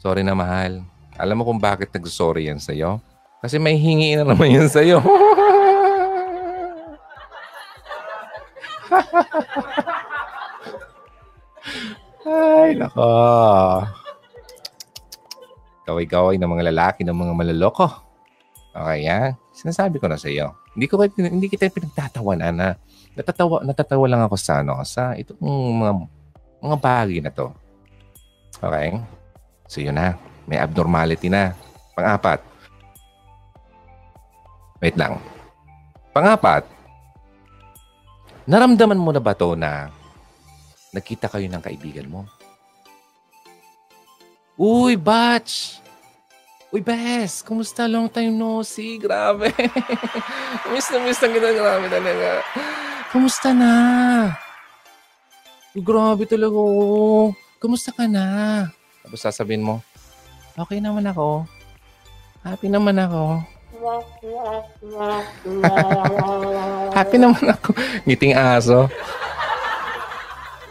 [0.00, 0.80] Sorry na, mahal.
[1.18, 3.02] Alam mo kung bakit nagsorry yan sa'yo?
[3.42, 5.02] Kasi may hingi na naman yan sa'yo.
[12.28, 13.08] Ay, nako.
[15.88, 17.88] Gaway-gaway ng mga lalaki ng mga maloloko.
[18.76, 19.32] Okay, ha?
[19.56, 20.52] Sinasabi ko na sa iyo.
[20.76, 22.68] Hindi ko hindi kita pinagtatawanan na
[23.18, 25.42] natatawa natatawa lang ako sa ano sa itong
[25.82, 25.92] mga
[26.62, 27.50] mga bagay na to.
[28.62, 29.02] Okay?
[29.66, 30.14] So yun na.
[30.46, 31.52] May abnormality na.
[31.98, 32.38] Pang-apat.
[34.78, 35.18] Wait lang.
[36.14, 36.77] Pang-apat.
[38.48, 39.92] Naramdaman mo na ba to na
[40.96, 42.24] nagkita kayo ng kaibigan mo?
[44.56, 45.84] Uy, batch!
[46.72, 47.44] Uy, Bes!
[47.44, 47.84] Kumusta?
[47.84, 48.96] Long time no see.
[48.96, 49.52] Grabe.
[50.72, 51.48] miss na miss na kita.
[51.52, 52.28] Grabe talaga.
[53.12, 53.72] Kumusta na?
[55.76, 56.56] Uy, grabe talaga.
[56.56, 57.36] Oh.
[57.60, 58.64] Kumusta ka na?
[59.04, 59.84] Tapos sasabihin mo,
[60.56, 61.44] okay naman ako.
[62.40, 63.44] Happy naman ako.
[66.94, 67.70] Happy naman ako.
[68.06, 68.90] Ngiting aso.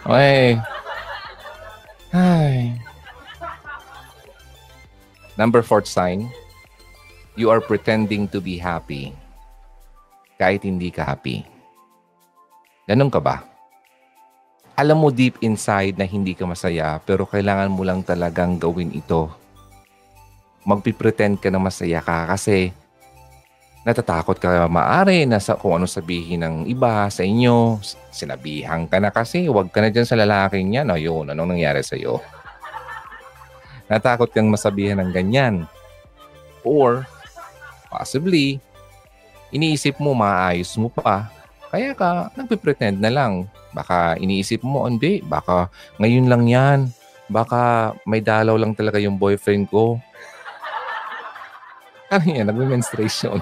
[0.07, 0.59] Okay.
[2.11, 2.75] Ay.
[5.37, 6.31] Number fourth sign,
[7.37, 9.13] you are pretending to be happy
[10.41, 11.45] kahit hindi ka happy.
[12.89, 13.45] Ganun ka ba?
[14.77, 19.29] Alam mo deep inside na hindi ka masaya pero kailangan mo lang talagang gawin ito.
[20.65, 22.73] Magpipretend ka na masaya ka kasi
[23.87, 27.79] natatakot ka maari na sa kung ano sabihin ng iba sa inyo.
[28.11, 30.91] Sinabihan ka na kasi, huwag ka na dyan sa lalaking yan.
[30.91, 32.19] O yun, anong nangyari sa iyo?
[33.87, 35.63] Natakot kang masabihan ng ganyan.
[36.67, 37.07] Or,
[37.87, 38.59] possibly,
[39.55, 41.31] iniisip mo maayos mo pa.
[41.71, 43.47] Kaya ka, nagpe-pretend na lang.
[43.71, 45.71] Baka iniisip mo, hindi, baka
[46.03, 46.79] ngayon lang yan.
[47.31, 49.95] Baka may dalaw lang talaga yung boyfriend ko.
[52.07, 52.47] Ano yan?
[52.47, 53.39] Nagme-menstruation.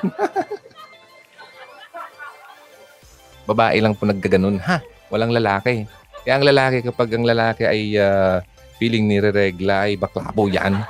[3.45, 4.57] Babae lang po naggaganon.
[4.57, 4.81] Ha?
[5.13, 5.85] Walang lalaki.
[6.25, 8.41] Kaya ang lalaki, kapag ang lalaki ay uh,
[8.81, 10.81] feeling nire-regla ay baklabo yan.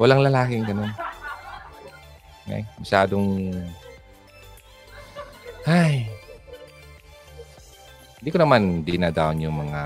[0.00, 0.88] Walang lalaking ganun.
[2.48, 2.64] Okay?
[2.80, 3.52] Masyadong...
[5.68, 6.08] Ay.
[8.16, 9.82] Hindi ko naman dinadown yung mga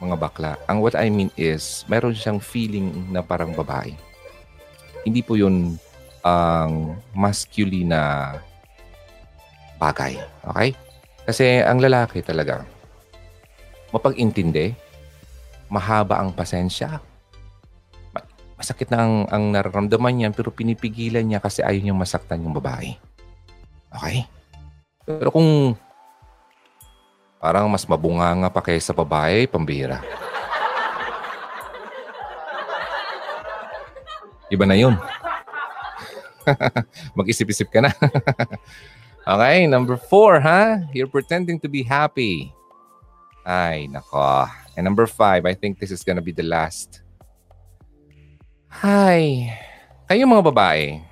[0.00, 0.52] mga bakla.
[0.68, 3.96] Ang what I mean is, meron siyang feeling na parang babae.
[5.06, 5.78] Hindi po yun
[6.26, 8.02] ang masculine na
[9.78, 10.18] bagay.
[10.52, 10.68] Okay?
[11.26, 12.66] Kasi ang lalaki talaga,
[13.94, 14.74] mapag-intindi,
[15.70, 17.00] mahaba ang pasensya,
[18.56, 22.96] masakit na ang, ang nararamdaman niya pero pinipigilan niya kasi ayaw niyang masaktan yung babae.
[23.92, 24.24] Okay?
[25.06, 25.78] Pero kung
[27.40, 30.00] parang mas mabunganga pa kaysa babae, pambira.
[34.46, 34.94] Iba na yun.
[37.18, 37.90] Mag-isip-isip ka na.
[39.34, 40.78] okay, number four, ha?
[40.94, 42.54] You're pretending to be happy.
[43.42, 44.46] Ay, nako.
[44.78, 47.02] And number five, I think this is gonna be the last.
[48.70, 49.50] Hi.
[50.06, 51.02] Kayo mga babae,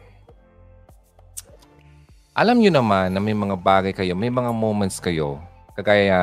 [2.35, 5.39] alam nyo naman na may mga bagay kayo, may mga moments kayo,
[5.75, 6.21] kagaya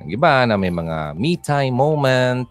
[0.00, 2.48] ng iba na may mga me time moment,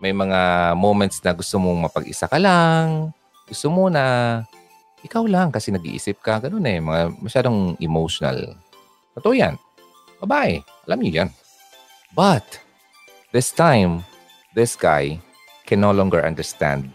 [0.00, 3.12] may mga moments na gusto mong mapag-isa ka lang,
[3.46, 4.40] gusto mo na
[5.04, 8.56] ikaw lang kasi nag-iisip ka, ganun eh, mga masyadong emotional.
[9.14, 9.54] Totoo yan.
[10.18, 10.58] Babae,
[10.90, 11.30] alam niyo yan.
[12.16, 12.44] But,
[13.30, 14.02] this time,
[14.56, 15.22] this guy
[15.68, 16.90] can no longer understand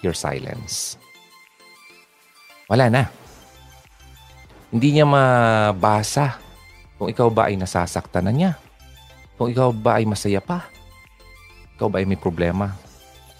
[0.00, 0.96] your silence.
[2.70, 3.20] Wala na
[4.70, 6.38] hindi niya mabasa
[7.00, 8.52] kung ikaw ba ay nasasaktan na niya.
[9.40, 10.68] Kung ikaw ba ay masaya pa.
[11.80, 12.76] Ikaw ba ay may problema.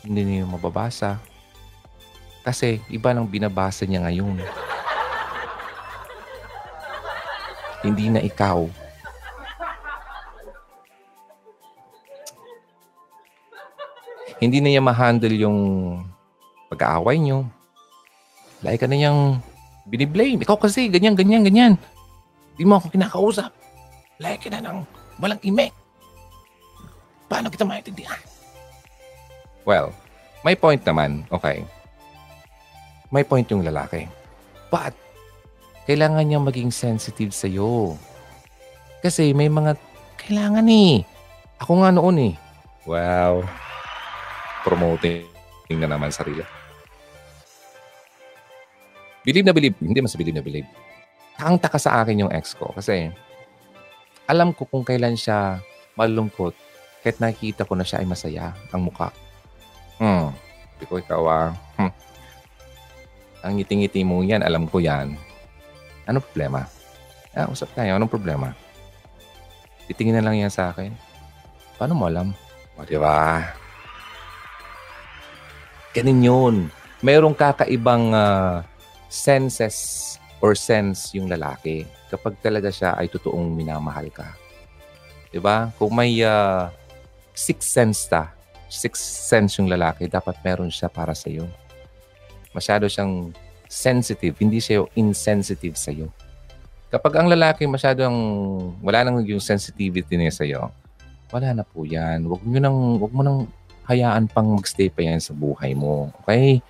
[0.01, 1.21] Hindi niya mababasa.
[2.41, 4.41] Kasi iba lang binabasa niya ngayon.
[7.85, 8.65] hindi na ikaw.
[14.41, 15.61] Hindi na niya ma-handle yung
[16.73, 17.45] pag-aaway niyo.
[18.65, 19.45] Lagi ka na niyang
[19.85, 20.41] biniblame.
[20.41, 21.77] Ikaw kasi, ganyan, ganyan, ganyan.
[22.61, 23.49] Di mo ako kinakausap.
[24.21, 24.85] Lagi ka na ng
[25.17, 25.73] walang ime.
[27.25, 28.21] Paano kita maintindihan?
[29.65, 29.97] Well,
[30.45, 31.65] may point naman, okay.
[33.09, 34.05] May point yung lalaki.
[34.69, 34.93] But,
[35.89, 37.97] kailangan niya maging sensitive sa'yo.
[39.01, 39.81] Kasi may mga
[40.21, 41.01] kailangan eh.
[41.65, 42.35] Ako nga noon eh.
[42.85, 43.41] Wow.
[44.69, 45.25] Promoting
[45.81, 46.45] na naman sarili.
[49.25, 49.81] Believe na believe.
[49.81, 50.69] Hindi mas believe na believe.
[51.41, 52.69] Takang-taka sa akin yung ex ko.
[52.77, 53.09] Kasi
[54.29, 55.65] alam ko kung kailan siya
[55.97, 56.53] malungkot
[57.01, 59.09] kahit nakikita ko na siya ay masaya ang mukha.
[59.97, 60.37] Hmm.
[60.77, 61.49] Hindi ko ikaw ah.
[61.81, 61.93] Hmm.
[63.41, 65.17] Ang ngiti-ngiti mo yan, alam ko yan.
[66.05, 66.69] Ano problema?
[67.33, 67.97] Ah, usap tayo.
[67.97, 68.53] Anong problema?
[69.89, 70.93] Titingin na lang yan sa akin.
[71.81, 72.37] Paano mo alam?
[72.77, 73.49] O, di ba?
[75.97, 76.55] Ganun yun.
[77.01, 78.61] Merong kakaibang uh,
[79.09, 80.10] senses
[80.41, 84.35] or sense yung lalaki kapag talaga siya ay totoong minamahal ka.
[85.31, 85.71] 'Di ba?
[85.79, 86.73] Kung may uh,
[87.37, 88.35] sixth sense ta,
[88.67, 91.47] sixth sense yung lalaki, dapat meron siya para sa iyo.
[92.51, 93.31] Masyado siyang
[93.71, 96.11] sensitive, hindi siya insensitive sa iyo.
[96.91, 98.17] Kapag ang lalaki masyadong
[98.83, 100.75] wala nang yung sensitivity niya sa iyo,
[101.31, 102.27] wala na po 'yan.
[102.27, 103.39] Huwag mo nang huwag mo nang
[103.87, 106.11] hayaan pang magstay pa yan sa buhay mo.
[106.23, 106.63] Okay?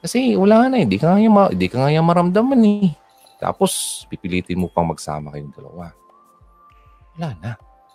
[0.00, 0.86] Kasi wala na eh.
[0.86, 2.92] Di ka nga, ma- di ka nga maramdaman eh.
[3.36, 5.92] Tapos, pipilitin mo pang magsama kayong dalawa.
[7.16, 7.52] Wala na.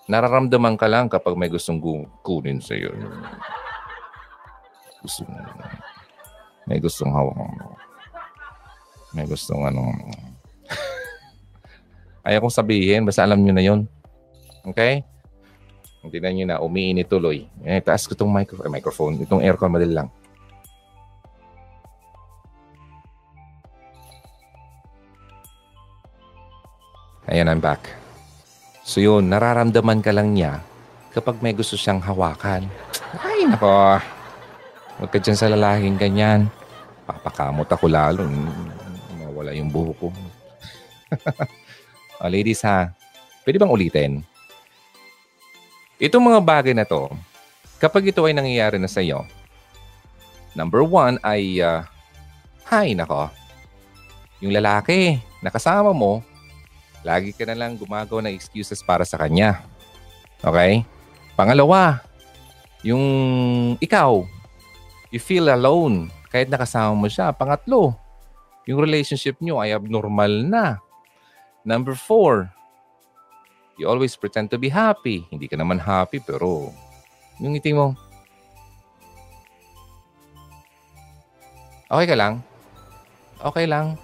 [0.09, 1.81] Nararamdaman ka lang kapag may gustong
[2.21, 2.93] kunin sa iyo.
[5.01, 5.37] Gusto mo.
[6.69, 7.47] May gustong hawak mo.
[9.17, 9.91] May gustong ano.
[12.27, 13.81] Ayaw kong sabihin, basta alam nyo na yon
[14.61, 15.01] Okay?
[16.05, 17.45] Hindi na nyo na, umiinit tuloy.
[17.65, 20.09] Eh, taas ko itong micro- microphone, itong aircon, madali lang.
[27.31, 27.87] Ayan, I'm back.
[28.83, 30.59] So yun, nararamdaman ka lang niya
[31.15, 32.67] kapag may gusto siyang hawakan.
[33.23, 34.03] Ay, nako.
[34.99, 36.51] Huwag ka dyan sa lalaking ganyan.
[37.07, 38.27] Papakamot ako lalo.
[39.15, 40.07] Mawala yung buho ko.
[42.19, 42.91] oh, ladies ha,
[43.47, 44.11] pwede bang ulitin?
[46.03, 47.07] Itong mga bagay na to,
[47.79, 49.23] kapag ito ay nangyayari na sa iyo,
[50.51, 51.79] number one ay, uh,
[52.67, 53.31] hay nako,
[54.43, 56.19] yung lalaki na kasama mo,
[57.01, 59.65] Lagi ka na lang gumagawa ng excuses para sa kanya.
[60.41, 60.85] Okay?
[61.33, 62.01] Pangalawa,
[62.85, 63.03] yung
[63.81, 64.25] ikaw,
[65.09, 67.33] you feel alone kahit nakasama mo siya.
[67.33, 67.97] Pangatlo,
[68.69, 70.77] yung relationship nyo ay abnormal na.
[71.65, 72.49] Number four,
[73.77, 75.25] you always pretend to be happy.
[75.29, 76.69] Hindi ka naman happy pero
[77.41, 77.97] yung ngiti mo,
[81.89, 82.45] okay ka lang?
[83.41, 83.97] Okay lang.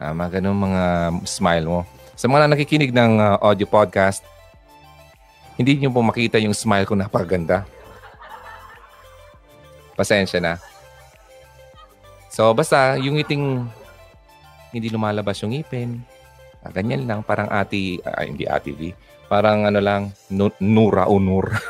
[0.00, 0.84] Uh, mga ganun mga
[1.28, 1.80] smile mo.
[2.16, 4.24] Sa mga nakikinig ng uh, audio podcast,
[5.60, 7.68] hindi niyo po makita yung smile ko napakaganda.
[9.92, 10.56] Pasensya na.
[12.32, 13.68] So, basta yung ngiting
[14.72, 16.00] hindi lumalabas yung ngipin.
[16.64, 17.20] Ah, ganyan lang.
[17.20, 18.96] Parang ati, ah, hindi ati V.
[19.28, 21.52] Parang ano lang, nu- nura o nur.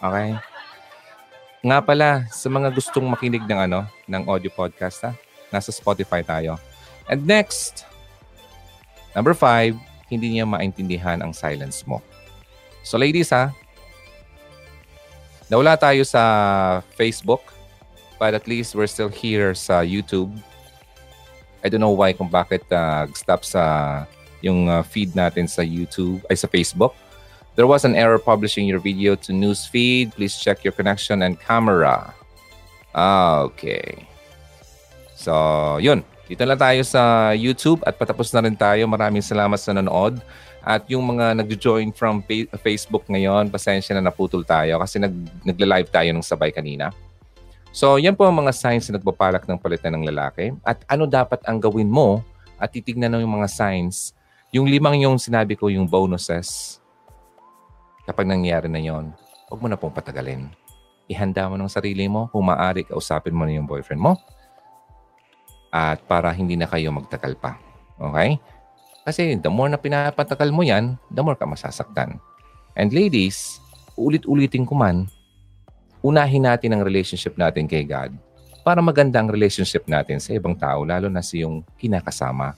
[0.00, 0.40] okay?
[1.58, 5.12] nga pala, sa mga gustong makinig ng ano, ng audio podcast, ha?
[5.52, 6.56] Nasa Spotify tayo.
[7.08, 7.84] And next,
[9.16, 9.76] number five,
[10.08, 12.00] hindi niya maintindihan ang silence mo.
[12.84, 13.52] So ladies ha,
[15.52, 16.22] nawala tayo sa
[16.96, 17.44] Facebook,
[18.16, 20.32] but at least we're still here sa YouTube.
[21.60, 24.04] I don't know why kung bakit uh, stop sa
[24.40, 26.94] yung uh, feed natin sa YouTube, ay sa Facebook.
[27.58, 30.14] There was an error publishing your video to newsfeed.
[30.14, 32.14] Please check your connection and camera.
[32.94, 34.07] Ah, okay.
[35.18, 35.34] So,
[35.82, 36.06] yun.
[36.30, 38.86] Dito lang tayo sa YouTube at patapos na rin tayo.
[38.86, 40.22] Maraming salamat sa nanood.
[40.62, 42.22] At yung mga nag-join from
[42.62, 45.10] Facebook ngayon, pasensya na naputol tayo kasi nag,
[45.42, 46.94] nagla-live tayo ng sabay kanina.
[47.74, 50.54] So, yan po ang mga signs na nagpapalak ng palitan ng lalaki.
[50.62, 52.22] At ano dapat ang gawin mo
[52.60, 54.12] at titignan ng yung mga signs.
[54.52, 56.78] Yung limang yung sinabi ko, yung bonuses,
[58.08, 59.12] Kapag nangyari na yon,
[59.52, 60.48] huwag mo na pong patagalin.
[61.12, 62.32] Ihanda mo ng sarili mo.
[62.32, 64.16] Kung maaari, kausapin mo na yung boyfriend mo.
[65.68, 67.60] At para hindi na kayo magtagal pa.
[68.00, 68.40] Okay?
[69.04, 72.20] Kasi the more na pinapatagal mo yan, the more ka masasaktan.
[72.76, 73.60] And ladies,
[73.98, 75.10] ulit-ulitin ko man,
[76.00, 78.14] unahin natin ang relationship natin kay God
[78.68, 82.52] para maganda ang relationship natin sa ibang tao, lalo na sa yung kinakasama.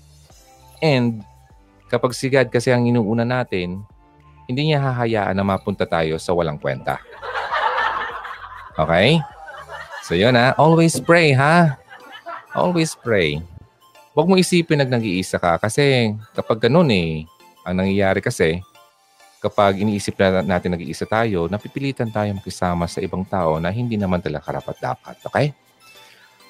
[0.83, 1.23] And
[1.87, 3.81] kapag si God kasi ang inuuna natin,
[4.51, 6.99] hindi niya hahayaan na mapunta tayo sa walang kwenta.
[8.75, 9.23] Okay?
[10.03, 10.51] So yun ha.
[10.59, 11.80] Always pray ha.
[12.51, 13.39] Always pray.
[14.11, 17.23] Huwag mo isipin nag nag-iisa ka kasi kapag ganun eh,
[17.63, 18.59] ang nangyayari kasi,
[19.39, 24.19] kapag iniisip na natin nag-iisa tayo, napipilitan tayo makisama sa ibang tao na hindi naman
[24.19, 25.17] talaga karapat-dapat.
[25.31, 25.47] Okay?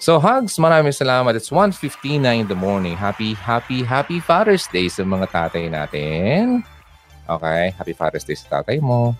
[0.01, 1.37] So hugs, maraming salamat.
[1.37, 2.97] It's 1.59 in the morning.
[2.97, 6.65] Happy, happy, happy Father's Day sa mga tatay natin.
[7.29, 7.77] Okay?
[7.77, 9.13] Happy Father's Day sa tatay mo.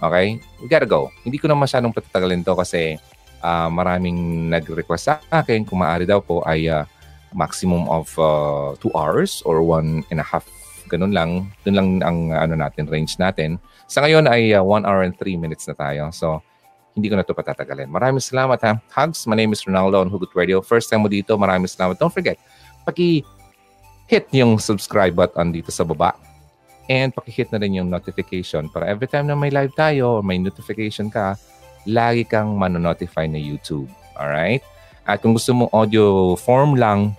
[0.00, 0.40] Okay?
[0.58, 1.12] We gotta go.
[1.22, 2.96] Hindi ko na masyadong patatagalin to kasi
[3.42, 6.86] uh, maraming nag-request sa akin kung maaari daw po ay uh,
[7.34, 10.46] maximum of 2 uh, two hours or one and a half.
[10.88, 11.50] Ganun lang.
[11.66, 13.56] Doon lang ang ano natin, range natin.
[13.88, 16.08] Sa ngayon ay 1 uh, hour and 3 minutes na tayo.
[16.14, 16.40] So,
[16.92, 17.88] hindi ko na ito patatagalin.
[17.88, 18.76] Maraming salamat ha.
[18.92, 20.60] Hugs, my name is Ronaldo on Hugot Radio.
[20.60, 21.96] First time mo dito, maraming salamat.
[21.96, 22.36] Don't forget,
[22.84, 26.12] paki-hit yung subscribe button dito sa baba
[26.90, 30.38] And pakihit na rin yung notification para every time na may live tayo or may
[30.38, 31.38] notification ka,
[31.88, 33.90] lagi kang manonotify na YouTube.
[34.14, 34.62] Alright?
[35.02, 37.18] At kung gusto mo audio form lang,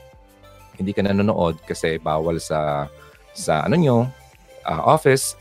[0.80, 2.88] hindi ka nanonood kasi bawal sa
[3.34, 3.98] sa ano nyo,
[4.64, 5.36] uh, office,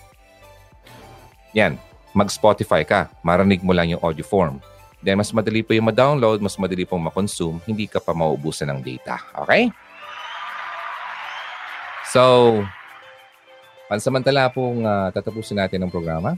[1.52, 1.76] yan,
[2.16, 3.12] mag-Spotify ka.
[3.22, 4.58] Marinig mo lang yung audio form.
[5.02, 8.80] Then mas madali pa yung ma-download, mas madali pong ma-consume, hindi ka pa maubusan ng
[8.80, 9.18] data.
[9.44, 9.70] Okay?
[12.12, 12.60] So,
[13.88, 16.36] pansamantala pong uh, tatapusin natin ang programa.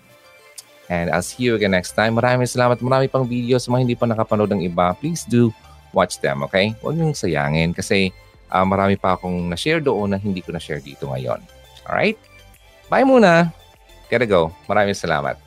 [0.93, 2.21] And I'll see you again next time.
[2.21, 2.81] Maraming salamat.
[2.85, 4.93] Marami pang video sa mga hindi pa nakapanood ng iba.
[5.01, 5.49] Please do
[5.97, 6.77] watch them, okay?
[6.85, 8.13] Huwag niyong sayangin kasi
[8.53, 11.41] uh, marami pa akong na-share doon na hindi ko na-share dito ngayon.
[11.89, 12.21] Alright?
[12.93, 13.49] Bye muna.
[14.13, 14.53] Gotta go.
[14.69, 15.41] Maraming salamat.